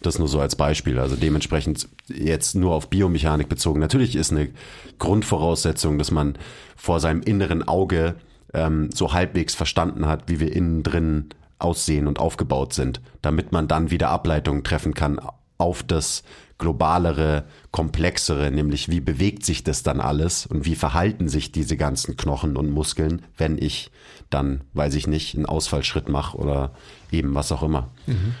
[0.00, 1.00] Das nur so als Beispiel.
[1.00, 3.80] Also dementsprechend jetzt nur auf Biomechanik bezogen.
[3.80, 4.50] Natürlich ist eine
[4.98, 6.38] Grundvoraussetzung, dass man
[6.76, 8.14] vor seinem inneren Auge
[8.54, 13.68] ähm, so halbwegs verstanden hat, wie wir innen drin aussehen und aufgebaut sind, damit man
[13.68, 15.20] dann wieder Ableitungen treffen kann
[15.58, 16.22] auf das
[16.58, 22.16] globalere, komplexere, nämlich wie bewegt sich das dann alles und wie verhalten sich diese ganzen
[22.16, 23.90] Knochen und Muskeln, wenn ich
[24.30, 26.72] dann, weiß ich nicht, einen Ausfallschritt mache oder
[27.12, 27.90] eben was auch immer.
[28.06, 28.34] Mhm.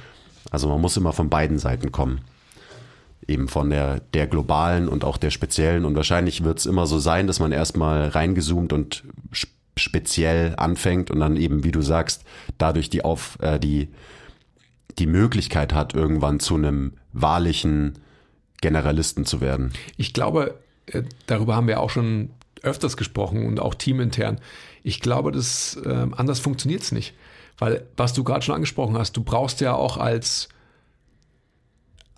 [0.50, 2.22] Also man muss immer von beiden Seiten kommen.
[3.26, 5.84] Eben von der, der globalen und auch der speziellen.
[5.84, 9.04] Und wahrscheinlich wird es immer so sein, dass man erstmal reingezoomt und
[9.78, 12.24] speziell anfängt und dann eben, wie du sagst,
[12.58, 13.88] dadurch die auf äh, die
[14.98, 17.98] die Möglichkeit hat, irgendwann zu einem wahrlichen
[18.60, 19.72] Generalisten zu werden.
[19.96, 22.30] Ich glaube, äh, darüber haben wir auch schon
[22.62, 24.40] öfters gesprochen und auch teamintern.
[24.82, 27.14] Ich glaube, das äh, anders funktioniert es nicht.
[27.58, 30.48] Weil, was du gerade schon angesprochen hast, du brauchst ja auch als,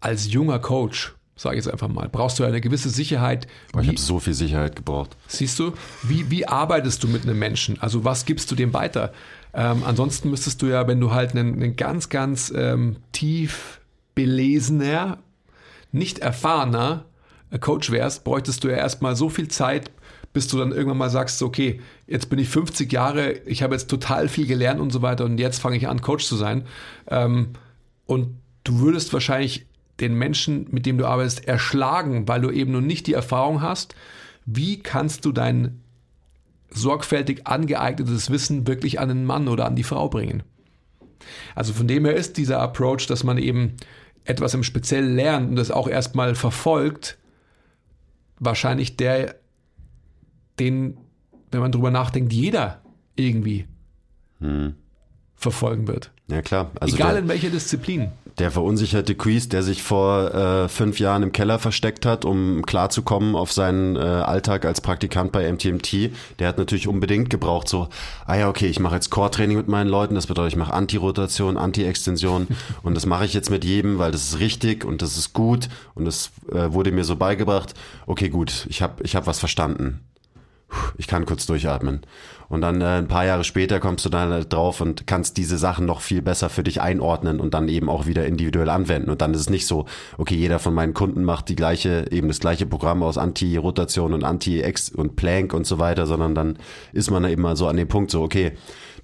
[0.00, 3.46] als junger Coach, sage ich jetzt einfach mal, brauchst du eine gewisse Sicherheit.
[3.72, 5.16] Boah, ich habe so viel Sicherheit gebraucht.
[5.26, 5.72] Siehst du,
[6.02, 7.80] wie, wie arbeitest du mit einem Menschen?
[7.80, 9.10] Also was gibst du dem weiter?
[9.54, 13.80] Ähm, ansonsten müsstest du ja, wenn du halt einen, einen ganz, ganz ähm, tief
[14.14, 15.16] belesener,
[15.92, 17.06] nicht erfahrener
[17.50, 19.90] äh, Coach wärst, bräuchtest du ja erstmal so viel Zeit,
[20.34, 23.88] bis du dann irgendwann mal sagst, okay, jetzt bin ich 50 Jahre, ich habe jetzt
[23.88, 26.66] total viel gelernt und so weiter und jetzt fange ich an, Coach zu sein.
[27.06, 27.54] Ähm,
[28.04, 29.69] und du würdest wahrscheinlich
[30.00, 33.94] den Menschen, mit dem du arbeitest, erschlagen, weil du eben noch nicht die Erfahrung hast.
[34.46, 35.82] Wie kannst du dein
[36.70, 40.42] sorgfältig angeeignetes Wissen wirklich an den Mann oder an die Frau bringen?
[41.54, 43.76] Also von dem her ist dieser Approach, dass man eben
[44.24, 47.18] etwas im Speziellen lernt und das auch erstmal verfolgt,
[48.38, 49.36] wahrscheinlich der,
[50.58, 50.96] den,
[51.50, 52.82] wenn man drüber nachdenkt, jeder
[53.16, 53.66] irgendwie
[54.40, 54.74] hm.
[55.40, 56.10] Verfolgen wird.
[56.28, 56.70] Ja klar.
[56.78, 58.12] Also Egal der, in welcher Disziplin.
[58.38, 63.34] Der verunsicherte Quiz, der sich vor äh, fünf Jahren im Keller versteckt hat, um klarzukommen
[63.34, 67.88] auf seinen äh, Alltag als Praktikant bei MTMT, der hat natürlich unbedingt gebraucht, so,
[68.26, 71.56] ah ja, okay, ich mache jetzt Core-Training mit meinen Leuten, das bedeutet, ich mache Anti-Rotation,
[71.56, 72.46] Anti-Extension
[72.82, 75.70] und das mache ich jetzt mit jedem, weil das ist richtig und das ist gut
[75.94, 77.72] und das äh, wurde mir so beigebracht.
[78.06, 80.00] Okay, gut, ich habe ich hab was verstanden
[80.98, 82.00] ich kann kurz durchatmen.
[82.50, 85.86] Und dann äh, ein paar Jahre später kommst du dann drauf und kannst diese Sachen
[85.86, 89.08] noch viel besser für dich einordnen und dann eben auch wieder individuell anwenden.
[89.08, 89.86] Und dann ist es nicht so,
[90.18, 94.24] okay, jeder von meinen Kunden macht die gleiche, eben das gleiche Programm aus Anti-Rotation und
[94.24, 96.58] Anti-Ex und Plank und so weiter, sondern dann
[96.92, 98.52] ist man eben mal so an dem Punkt so, okay,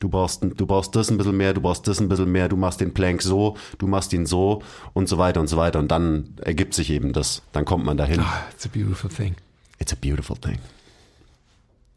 [0.00, 2.56] du brauchst, du brauchst das ein bisschen mehr, du brauchst das ein bisschen mehr, du
[2.56, 4.62] machst den Plank so, du machst ihn so
[4.92, 5.78] und so weiter und so weiter.
[5.78, 7.42] Und dann ergibt sich eben das.
[7.52, 8.20] Dann kommt man dahin.
[8.20, 9.36] Oh, it's a beautiful thing.
[9.78, 10.58] It's a beautiful thing.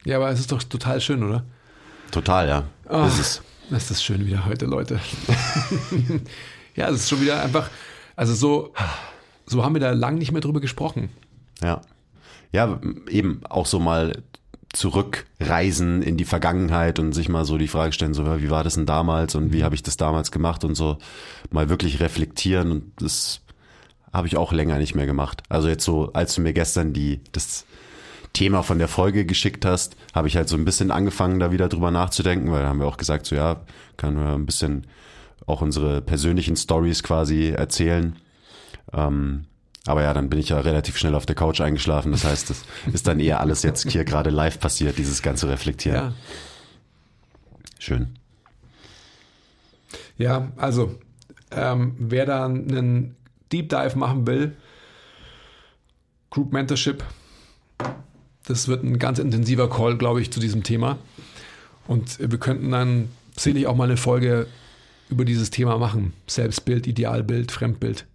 [0.06, 1.43] Ja, aber es ist doch total schön, oder?
[2.12, 2.64] Total, ja.
[2.89, 3.41] Oh, ist es.
[3.70, 5.00] Das ist schön wieder heute, Leute.
[6.76, 7.70] ja, es ist schon wieder einfach,
[8.16, 8.74] also so,
[9.45, 11.10] so haben wir da lang nicht mehr drüber gesprochen.
[11.62, 11.82] Ja.
[12.52, 14.24] Ja, eben auch so mal
[14.74, 18.76] zurückreisen in die Vergangenheit und sich mal so die Frage stellen, so wie war das
[18.76, 20.97] denn damals und wie habe ich das damals gemacht und so
[21.52, 23.41] mal wirklich reflektieren und das
[24.14, 25.43] habe ich auch länger nicht mehr gemacht.
[25.50, 27.66] Also jetzt so, als du mir gestern die das
[28.40, 31.68] Thema von der Folge geschickt hast, habe ich halt so ein bisschen angefangen, da wieder
[31.68, 33.66] drüber nachzudenken, weil da haben wir auch gesagt, so ja,
[33.98, 34.88] können wir ein bisschen
[35.46, 38.16] auch unsere persönlichen Stories quasi erzählen.
[38.94, 39.44] Ähm,
[39.86, 42.14] aber ja, dann bin ich ja relativ schnell auf der Couch eingeschlafen.
[42.14, 42.64] Das heißt, das
[42.94, 45.98] ist dann eher alles jetzt hier gerade live passiert, dieses ganze Reflektieren.
[45.98, 46.14] Ja.
[47.78, 48.16] Schön.
[50.18, 50.98] Ja, also
[51.52, 53.18] ähm, wer da einen
[53.52, 54.56] Deep Dive machen will,
[56.30, 57.04] Group Mentorship,
[58.50, 60.97] das wird ein ganz intensiver Call, glaube ich, zu diesem Thema.
[61.88, 64.47] Und wir könnten dann sicherlich auch mal eine Folge
[65.10, 66.14] über dieses Thema machen.
[66.28, 68.06] Selbstbild, Idealbild, Fremdbild.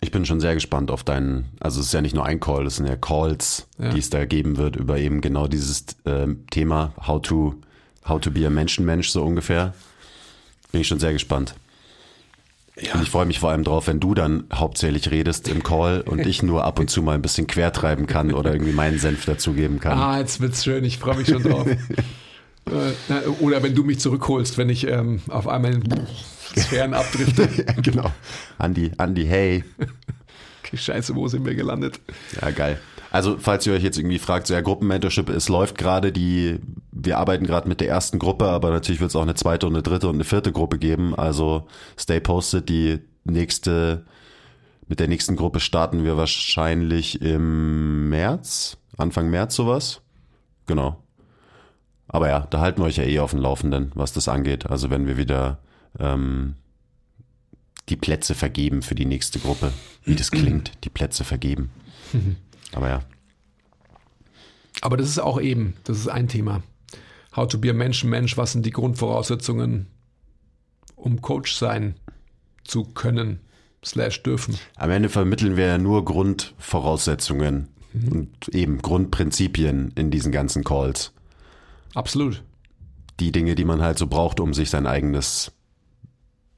[0.00, 2.66] Ich bin schon sehr gespannt auf deinen, also es ist ja nicht nur ein Call,
[2.66, 3.90] es sind ja Calls, Ja.
[3.90, 7.54] die es da geben wird über eben genau dieses ähm, Thema, how to,
[8.08, 9.74] how to be a Menschenmensch, so ungefähr.
[10.72, 11.54] Bin ich schon sehr gespannt.
[12.92, 16.26] Und ich freue mich vor allem drauf, wenn du dann hauptsächlich redest im Call und
[16.26, 19.80] ich nur ab und zu mal ein bisschen quertreiben kann oder irgendwie meinen Senf dazugeben
[19.80, 19.98] kann.
[19.98, 21.66] Ah, jetzt wird's schön, ich freue mich schon drauf.
[22.68, 25.84] Äh, Oder wenn du mich zurückholst, wenn ich ähm, auf einmal in
[26.58, 27.48] Sphären abdrifte.
[27.82, 28.10] genau.
[28.58, 29.64] Andi, Andi, hey.
[30.74, 32.00] Scheiße, wo sind wir gelandet?
[32.40, 32.80] Ja, geil.
[33.16, 36.58] Also, falls ihr euch jetzt irgendwie fragt, so ja, Gruppenmentorship, es läuft gerade, die,
[36.92, 39.72] wir arbeiten gerade mit der ersten Gruppe, aber natürlich wird es auch eine zweite und
[39.72, 41.14] eine dritte und eine vierte Gruppe geben.
[41.14, 41.66] Also,
[41.98, 44.04] stay posted, die nächste,
[44.86, 50.02] mit der nächsten Gruppe starten wir wahrscheinlich im März, Anfang März sowas.
[50.66, 51.02] Genau.
[52.08, 54.66] Aber ja, da halten wir euch ja eh auf dem Laufenden, was das angeht.
[54.66, 55.60] Also, wenn wir wieder,
[55.98, 56.56] ähm,
[57.88, 59.72] die Plätze vergeben für die nächste Gruppe.
[60.04, 61.70] Wie das klingt, die Plätze vergeben.
[62.76, 63.00] Aber ja.
[64.82, 66.62] Aber das ist auch eben, das ist ein Thema.
[67.34, 69.86] How to be a Mensch-Mensch, was sind die Grundvoraussetzungen,
[70.94, 71.96] um Coach sein
[72.64, 73.40] zu können,
[73.84, 74.58] slash dürfen.
[74.76, 81.12] Am Ende vermitteln wir ja nur Grundvoraussetzungen und eben Grundprinzipien in diesen ganzen Calls.
[81.94, 82.42] Absolut.
[83.20, 85.52] Die Dinge, die man halt so braucht, um sich sein eigenes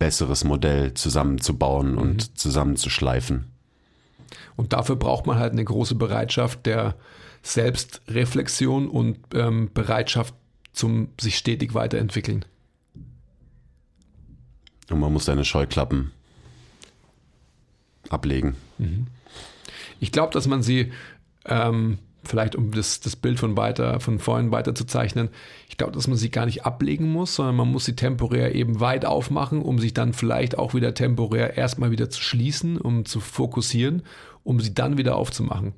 [0.00, 3.46] besseres Modell zusammenzubauen und zusammenzuschleifen.
[4.56, 6.96] Und dafür braucht man halt eine große Bereitschaft der
[7.42, 10.34] Selbstreflexion und ähm, Bereitschaft
[10.72, 12.44] zum sich stetig weiterentwickeln.
[14.90, 16.12] Und man muss seine Scheuklappen
[18.08, 18.56] ablegen.
[20.00, 20.92] Ich glaube, dass man sie,
[21.44, 25.30] ähm, vielleicht um das, das Bild von weiter, von vorhin weiter zu zeichnen,
[25.68, 28.80] ich glaube, dass man sie gar nicht ablegen muss, sondern man muss sie temporär eben
[28.80, 33.20] weit aufmachen, um sich dann vielleicht auch wieder temporär erstmal wieder zu schließen, um zu
[33.20, 34.02] fokussieren,
[34.44, 35.72] um sie dann wieder aufzumachen,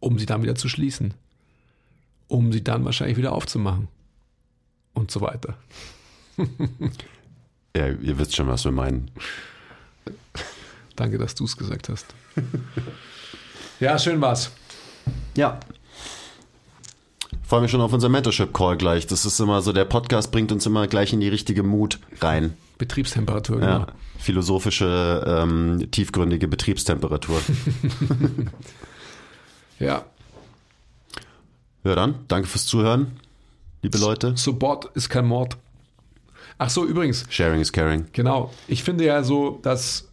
[0.00, 1.14] um sie dann wieder zu schließen,
[2.28, 3.88] um sie dann wahrscheinlich wieder aufzumachen
[4.94, 5.56] und so weiter.
[7.76, 9.10] Ja, ihr wisst schon, was wir meinen.
[10.94, 12.06] Danke, dass du es gesagt hast.
[13.80, 14.52] ja, schön war's.
[15.34, 15.58] Ja.
[17.44, 19.06] Freue mich schon auf unser Mentorship-Call gleich.
[19.06, 22.56] Das ist immer so, der Podcast bringt uns immer gleich in die richtige Mut rein.
[22.78, 23.78] Betriebstemperatur, genau.
[23.80, 23.86] Ja.
[24.18, 27.40] Philosophische, ähm, tiefgründige Betriebstemperatur.
[29.78, 30.04] Ja,
[31.84, 33.18] Ja, dann, danke fürs Zuhören,
[33.82, 34.36] liebe Leute.
[34.36, 35.56] Support ist kein Mord.
[36.58, 38.06] Ach so, übrigens, Sharing is caring.
[38.12, 38.52] genau.
[38.68, 40.08] Ich finde ja so, dass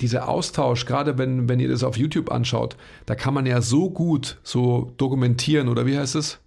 [0.00, 2.76] dieser Austausch, gerade wenn, wenn ihr das auf YouTube anschaut,
[3.06, 6.38] da kann man ja so gut so dokumentieren, oder wie heißt es?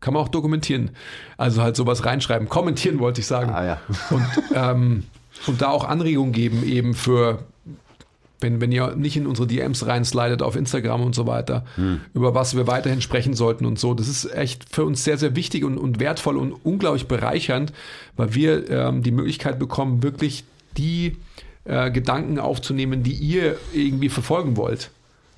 [0.00, 0.90] Kann man auch dokumentieren.
[1.38, 2.48] Also halt sowas reinschreiben.
[2.48, 3.50] Kommentieren wollte ich sagen.
[3.50, 3.80] Ah ja.
[4.10, 5.04] Und, ähm,
[5.46, 7.44] und da auch Anregungen geben, eben für,
[8.40, 11.64] wenn, wenn ihr nicht in unsere DMs reinslidet auf Instagram und so weiter,
[12.12, 13.94] über was wir weiterhin sprechen sollten und so.
[13.94, 17.72] Das ist echt für uns sehr, sehr wichtig und, und wertvoll und unglaublich bereichernd,
[18.16, 20.44] weil wir ähm, die Möglichkeit bekommen, wirklich
[20.76, 21.16] die
[21.66, 24.90] äh, Gedanken aufzunehmen, die ihr irgendwie verfolgen wollt.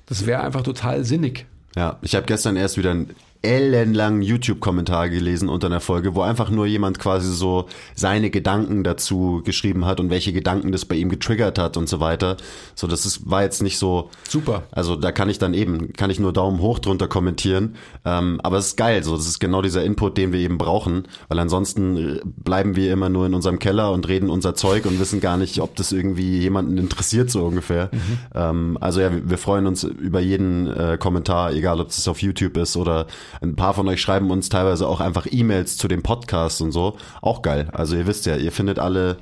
[0.05, 1.45] Das wäre einfach total sinnig.
[1.75, 6.49] Ja, ich habe gestern erst wieder einen ellenlangen YouTube-Kommentar gelesen unter einer Folge, wo einfach
[6.49, 11.09] nur jemand quasi so seine Gedanken dazu geschrieben hat und welche Gedanken das bei ihm
[11.09, 12.35] getriggert hat und so weiter.
[12.75, 14.09] So, das ist, war jetzt nicht so.
[14.27, 14.63] Super.
[14.71, 17.75] Also da kann ich dann eben, kann ich nur Daumen hoch drunter kommentieren.
[18.03, 21.07] Ähm, aber es ist geil, so das ist genau dieser Input, den wir eben brauchen,
[21.29, 25.21] weil ansonsten bleiben wir immer nur in unserem Keller und reden unser Zeug und wissen
[25.21, 27.89] gar nicht, ob das irgendwie jemanden interessiert, so ungefähr.
[28.35, 32.21] Ähm, also ja, wir, wir freuen uns über jeden äh, Kommentar, egal ob es auf
[32.21, 33.07] YouTube ist oder
[33.41, 36.97] ein paar von euch schreiben uns teilweise auch einfach E-Mails zu dem Podcast und so.
[37.21, 37.69] Auch geil.
[37.71, 39.17] Also ihr wisst ja, ihr findet alle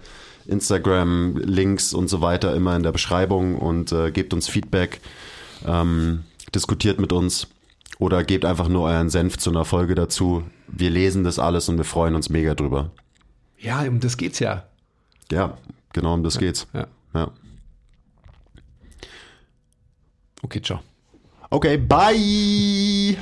[0.48, 5.02] Instagram-Links und so weiter immer in der Beschreibung und äh, gebt uns Feedback,
[5.66, 6.24] ähm,
[6.56, 7.48] diskutiert mit uns
[8.00, 10.44] oder gebt einfach nur euren Senf zu einer Folge dazu.
[10.68, 12.92] Wir lesen das alles und wir freuen uns mega drüber.
[13.58, 14.64] Ja, um das geht's ja.
[15.32, 15.58] Ja,
[15.94, 16.68] genau um das geht's.
[16.74, 16.88] ja.
[17.14, 17.32] Ja.
[20.44, 20.80] Okay, ciao.
[21.50, 23.18] Okay, bye!